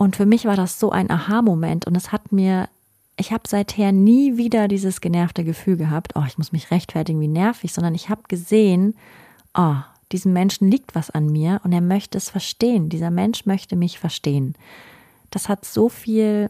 Und 0.01 0.17
für 0.17 0.25
mich 0.25 0.47
war 0.47 0.57
das 0.57 0.81
so 0.81 0.91
ein 0.91 1.11
Aha-Moment 1.11 1.87
und 1.87 1.95
es 1.95 2.11
hat 2.11 2.33
mir, 2.33 2.71
ich 3.19 3.33
habe 3.33 3.43
seither 3.47 3.93
nie 3.93 4.39
wieder 4.39 4.67
dieses 4.67 5.03
genervte 5.03 5.45
Gefühl 5.45 5.77
gehabt, 5.77 6.13
oh, 6.15 6.23
ich 6.27 6.39
muss 6.39 6.53
mich 6.53 6.71
rechtfertigen, 6.71 7.21
wie 7.21 7.29
nervig, 7.29 7.75
sondern 7.75 7.95
ich 7.95 8.09
habe 8.09 8.23
gesehen, 8.27 8.95
oh, 9.53 9.75
diesem 10.11 10.33
Menschen 10.33 10.71
liegt 10.71 10.95
was 10.95 11.11
an 11.11 11.27
mir 11.27 11.61
und 11.65 11.73
er 11.73 11.83
möchte 11.83 12.17
es 12.17 12.31
verstehen. 12.31 12.89
Dieser 12.89 13.11
Mensch 13.11 13.45
möchte 13.45 13.77
mich 13.77 13.99
verstehen. 13.99 14.55
Das 15.31 15.51
hat 15.51 15.67
so 15.67 15.91
viel 15.91 16.49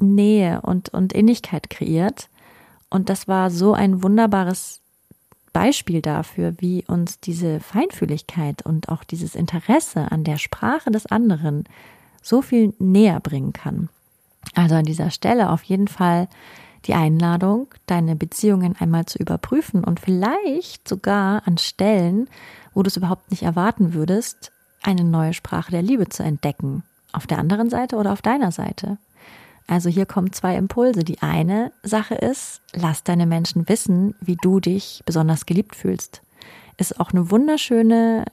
Nähe 0.00 0.60
und, 0.60 0.90
und 0.90 1.12
Innigkeit 1.12 1.68
kreiert. 1.68 2.28
Und 2.88 3.08
das 3.08 3.26
war 3.26 3.50
so 3.50 3.72
ein 3.72 4.04
wunderbares 4.04 4.80
Beispiel 5.52 6.02
dafür, 6.02 6.54
wie 6.58 6.84
uns 6.86 7.18
diese 7.18 7.58
Feinfühligkeit 7.58 8.64
und 8.64 8.90
auch 8.90 9.02
dieses 9.02 9.34
Interesse 9.34 10.12
an 10.12 10.22
der 10.22 10.38
Sprache 10.38 10.92
des 10.92 11.06
anderen 11.06 11.64
so 12.26 12.42
viel 12.42 12.74
näher 12.78 13.20
bringen 13.20 13.52
kann. 13.52 13.88
Also 14.54 14.74
an 14.74 14.84
dieser 14.84 15.10
Stelle 15.10 15.50
auf 15.50 15.62
jeden 15.64 15.88
Fall 15.88 16.28
die 16.84 16.94
Einladung, 16.94 17.68
deine 17.86 18.16
Beziehungen 18.16 18.76
einmal 18.78 19.06
zu 19.06 19.18
überprüfen 19.18 19.84
und 19.84 20.00
vielleicht 20.00 20.88
sogar 20.88 21.46
an 21.46 21.58
Stellen, 21.58 22.28
wo 22.74 22.82
du 22.82 22.88
es 22.88 22.96
überhaupt 22.96 23.30
nicht 23.30 23.42
erwarten 23.42 23.94
würdest, 23.94 24.52
eine 24.82 25.04
neue 25.04 25.34
Sprache 25.34 25.70
der 25.70 25.82
Liebe 25.82 26.08
zu 26.08 26.22
entdecken. 26.22 26.84
Auf 27.12 27.26
der 27.26 27.38
anderen 27.38 27.70
Seite 27.70 27.96
oder 27.96 28.12
auf 28.12 28.22
deiner 28.22 28.52
Seite. 28.52 28.98
Also 29.66 29.88
hier 29.88 30.06
kommen 30.06 30.32
zwei 30.32 30.56
Impulse. 30.56 31.02
Die 31.02 31.22
eine 31.22 31.72
Sache 31.82 32.14
ist, 32.14 32.60
lass 32.72 33.02
deine 33.02 33.26
Menschen 33.26 33.68
wissen, 33.68 34.14
wie 34.20 34.36
du 34.36 34.60
dich 34.60 35.02
besonders 35.06 35.46
geliebt 35.46 35.74
fühlst. 35.74 36.22
Ist 36.76 37.00
auch 37.00 37.12
eine 37.12 37.30
wunderschöne, 37.30 38.26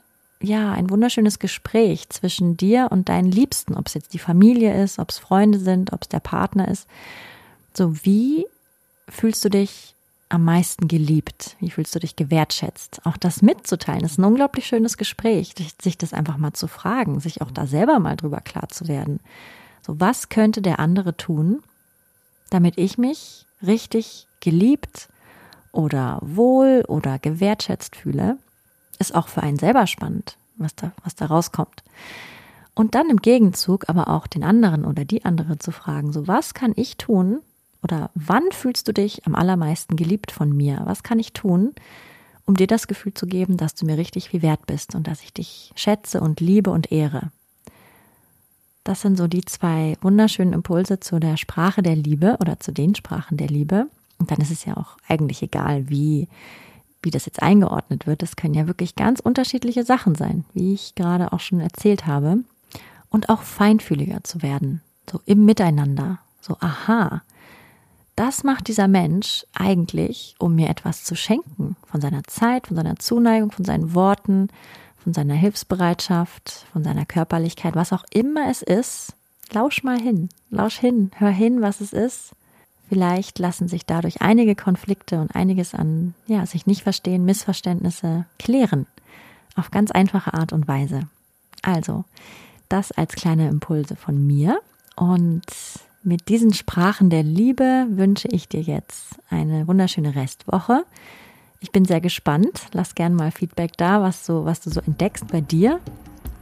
ja, 0.43 0.73
ein 0.73 0.89
wunderschönes 0.89 1.39
Gespräch 1.39 2.09
zwischen 2.09 2.57
dir 2.57 2.89
und 2.91 3.07
deinen 3.07 3.31
Liebsten, 3.31 3.75
ob 3.75 3.87
es 3.87 3.93
jetzt 3.93 4.13
die 4.13 4.19
Familie 4.19 4.83
ist, 4.83 4.99
ob 4.99 5.09
es 5.09 5.17
Freunde 5.17 5.57
sind, 5.57 5.93
ob 5.93 6.01
es 6.03 6.09
der 6.09 6.19
Partner 6.19 6.67
ist. 6.67 6.85
So 7.73 8.03
wie 8.03 8.45
fühlst 9.07 9.43
du 9.45 9.49
dich 9.49 9.95
am 10.27 10.43
meisten 10.43 10.89
geliebt? 10.89 11.55
Wie 11.59 11.71
fühlst 11.71 11.95
du 11.95 11.99
dich 11.99 12.17
gewertschätzt? 12.17 13.01
Auch 13.05 13.15
das 13.15 13.41
mitzuteilen, 13.41 14.03
ist 14.03 14.17
ein 14.17 14.25
unglaublich 14.25 14.67
schönes 14.67 14.97
Gespräch, 14.97 15.55
sich 15.81 15.97
das 15.97 16.13
einfach 16.13 16.37
mal 16.37 16.53
zu 16.53 16.67
fragen, 16.67 17.21
sich 17.21 17.41
auch 17.41 17.51
da 17.51 17.65
selber 17.65 17.99
mal 17.99 18.17
drüber 18.17 18.41
klar 18.41 18.67
zu 18.67 18.89
werden. 18.89 19.21
So, 19.85 19.99
was 19.99 20.27
könnte 20.27 20.61
der 20.61 20.79
andere 20.79 21.15
tun, 21.15 21.63
damit 22.49 22.77
ich 22.77 22.97
mich 22.97 23.45
richtig 23.65 24.27
geliebt 24.41 25.07
oder 25.71 26.19
wohl 26.21 26.83
oder 26.87 27.17
gewertschätzt 27.17 27.95
fühle? 27.95 28.37
Ist 28.99 29.15
auch 29.15 29.27
für 29.27 29.43
einen 29.43 29.59
selber 29.59 29.87
spannend, 29.87 30.37
was 30.57 30.75
da, 30.75 30.91
was 31.03 31.15
da 31.15 31.25
rauskommt. 31.25 31.83
Und 32.75 32.95
dann 32.95 33.09
im 33.09 33.17
Gegenzug 33.17 33.89
aber 33.89 34.07
auch 34.07 34.27
den 34.27 34.43
anderen 34.43 34.85
oder 34.85 35.05
die 35.05 35.25
andere 35.25 35.59
zu 35.59 35.71
fragen, 35.71 36.11
so 36.11 36.27
was 36.27 36.53
kann 36.53 36.73
ich 36.75 36.97
tun 36.97 37.39
oder 37.83 38.09
wann 38.15 38.43
fühlst 38.51 38.87
du 38.87 38.93
dich 38.93 39.27
am 39.27 39.35
allermeisten 39.35 39.95
geliebt 39.95 40.31
von 40.31 40.55
mir? 40.55 40.81
Was 40.85 41.03
kann 41.03 41.19
ich 41.19 41.33
tun, 41.33 41.73
um 42.45 42.55
dir 42.55 42.67
das 42.67 42.87
Gefühl 42.87 43.13
zu 43.13 43.27
geben, 43.27 43.57
dass 43.57 43.75
du 43.75 43.85
mir 43.85 43.97
richtig 43.97 44.29
viel 44.29 44.41
wert 44.41 44.65
bist 44.65 44.95
und 44.95 45.07
dass 45.07 45.21
ich 45.21 45.33
dich 45.33 45.71
schätze 45.75 46.21
und 46.21 46.39
liebe 46.39 46.71
und 46.71 46.91
ehre? 46.91 47.31
Das 48.83 49.01
sind 49.01 49.17
so 49.17 49.27
die 49.27 49.45
zwei 49.45 49.97
wunderschönen 50.01 50.53
Impulse 50.53 50.99
zu 50.99 51.19
der 51.19 51.37
Sprache 51.37 51.81
der 51.83 51.95
Liebe 51.95 52.37
oder 52.41 52.59
zu 52.59 52.71
den 52.71 52.95
Sprachen 52.95 53.37
der 53.37 53.47
Liebe. 53.47 53.87
Und 54.17 54.31
dann 54.31 54.39
ist 54.39 54.51
es 54.51 54.65
ja 54.65 54.75
auch 54.77 54.97
eigentlich 55.07 55.41
egal, 55.41 55.89
wie, 55.89 56.27
wie 57.03 57.11
das 57.11 57.25
jetzt 57.25 57.41
eingeordnet 57.41 58.07
wird. 58.07 58.23
Es 58.23 58.35
können 58.35 58.53
ja 58.53 58.67
wirklich 58.67 58.95
ganz 58.95 59.19
unterschiedliche 59.19 59.83
Sachen 59.83 60.15
sein, 60.15 60.45
wie 60.53 60.73
ich 60.73 60.95
gerade 60.95 61.31
auch 61.31 61.39
schon 61.39 61.59
erzählt 61.59 62.07
habe. 62.07 62.39
Und 63.09 63.29
auch 63.29 63.43
feinfühliger 63.43 64.23
zu 64.23 64.41
werden, 64.41 64.81
so 65.09 65.21
im 65.25 65.45
Miteinander. 65.45 66.17
So, 66.41 66.57
aha, 66.59 67.21
das 68.15 68.43
macht 68.43 68.67
dieser 68.67 68.87
Mensch 68.87 69.45
eigentlich, 69.53 70.35
um 70.39 70.55
mir 70.55 70.69
etwas 70.69 71.03
zu 71.03 71.15
schenken. 71.15 71.75
Von 71.85 72.01
seiner 72.01 72.23
Zeit, 72.23 72.67
von 72.67 72.75
seiner 72.75 72.97
Zuneigung, 72.97 73.51
von 73.51 73.65
seinen 73.65 73.93
Worten, 73.93 74.49
von 75.03 75.13
seiner 75.13 75.33
Hilfsbereitschaft, 75.33 76.65
von 76.71 76.83
seiner 76.83 77.05
Körperlichkeit, 77.05 77.75
was 77.75 77.93
auch 77.93 78.03
immer 78.11 78.49
es 78.49 78.61
ist, 78.61 79.13
lausch 79.51 79.83
mal 79.83 79.99
hin, 79.99 80.29
lausch 80.49 80.79
hin, 80.79 81.11
hör 81.17 81.29
hin, 81.29 81.61
was 81.61 81.81
es 81.81 81.93
ist. 81.93 82.31
Vielleicht 82.93 83.39
lassen 83.39 83.67
sich 83.67 83.87
dadurch 83.87 84.21
einige 84.21 84.55
Konflikte 84.55 85.19
und 85.19 85.35
einiges 85.35 85.73
an, 85.73 86.13
ja, 86.27 86.45
sich 86.45 86.67
nicht 86.67 86.83
verstehen, 86.83 87.25
Missverständnisse 87.25 88.27
klären. 88.37 88.85
Auf 89.55 89.71
ganz 89.71 89.89
einfache 89.89 90.35
Art 90.35 90.53
und 90.53 90.67
Weise. 90.67 91.07
Also, 91.63 92.05
das 92.69 92.91
als 92.91 93.15
kleine 93.15 93.49
Impulse 93.49 93.95
von 93.95 94.27
mir. 94.27 94.59
Und 94.95 95.41
mit 96.03 96.29
diesen 96.29 96.53
Sprachen 96.53 97.09
der 97.09 97.23
Liebe 97.23 97.87
wünsche 97.89 98.27
ich 98.27 98.47
dir 98.47 98.61
jetzt 98.61 99.15
eine 99.27 99.67
wunderschöne 99.67 100.13
Restwoche. 100.13 100.85
Ich 101.61 101.71
bin 101.71 101.85
sehr 101.85 101.99
gespannt. 101.99 102.67
Lass 102.73 102.93
gerne 102.93 103.15
mal 103.15 103.31
Feedback 103.31 103.71
da, 103.75 104.03
was, 104.03 104.23
so, 104.23 104.45
was 104.45 104.61
du 104.61 104.69
so 104.69 104.81
entdeckst 104.81 105.25
bei 105.29 105.41
dir, 105.41 105.79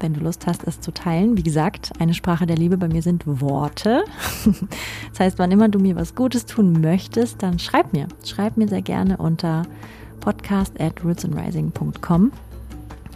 wenn 0.02 0.14
du 0.14 0.20
Lust 0.20 0.48
hast, 0.48 0.68
es 0.68 0.80
zu 0.82 0.92
teilen. 0.92 1.38
Wie 1.38 1.44
gesagt, 1.44 1.92
eine 2.00 2.14
Sprache 2.14 2.46
der 2.46 2.58
Liebe 2.58 2.78
bei 2.78 2.88
mir 2.88 3.02
sind 3.02 3.24
Worte. 3.26 4.04
Das 5.12 5.20
heißt, 5.20 5.40
wann 5.40 5.52
immer 5.52 5.70
du 5.70 5.78
mir 5.78 5.96
was 5.96 6.16
Gutes 6.16 6.46
tun 6.46 6.80
möchtest, 6.82 7.44
dann 7.44 7.60
schreib 7.60 7.94
mir. 7.94 8.08
Schreib 8.26 8.58
mir 8.58 8.68
sehr 8.68 8.82
gerne 8.82 9.18
unter 9.18 9.64
podcast 10.20 10.80
at 10.80 11.04
rootsandrising.com. 11.04 12.32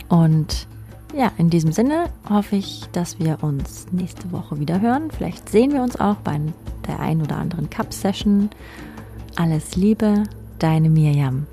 Und 0.10 0.68
ja, 1.16 1.32
in 1.38 1.50
diesem 1.50 1.72
Sinne 1.72 2.10
hoffe 2.30 2.58
ich, 2.58 2.84
dass 2.92 3.20
wir 3.20 3.42
uns 3.42 3.88
nächste 3.92 4.32
Woche 4.32 4.60
wieder 4.60 4.82
hören. 4.82 5.10
Vielleicht 5.10 5.50
sehen 5.50 5.72
wir 5.72 5.82
uns 5.82 6.00
auch 6.00 6.18
bei 6.18 6.40
der 6.88 7.00
ein 7.00 7.22
oder 7.22 7.38
anderen 7.38 7.70
Cup-Session. 7.70 8.50
Alles 9.36 9.76
Liebe, 9.76 10.24
deine 10.60 10.90
Mirjam. 10.90 11.48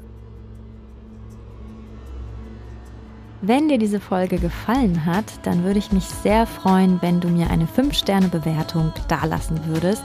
Wenn 3.45 3.69
dir 3.69 3.79
diese 3.79 3.99
Folge 3.99 4.39
gefallen 4.39 5.05
hat, 5.05 5.25
dann 5.43 5.65
würde 5.65 5.81
ich 5.81 5.91
mich 5.91 6.05
sehr 6.05 6.47
freuen, 6.47 7.03
wenn 7.03 7.21
du 7.21 7.27
mir 7.27 7.51
eine 7.51 7.67
5-Sterne-Bewertung 7.67 8.93
dalassen 9.09 9.59
würdest. 9.67 10.05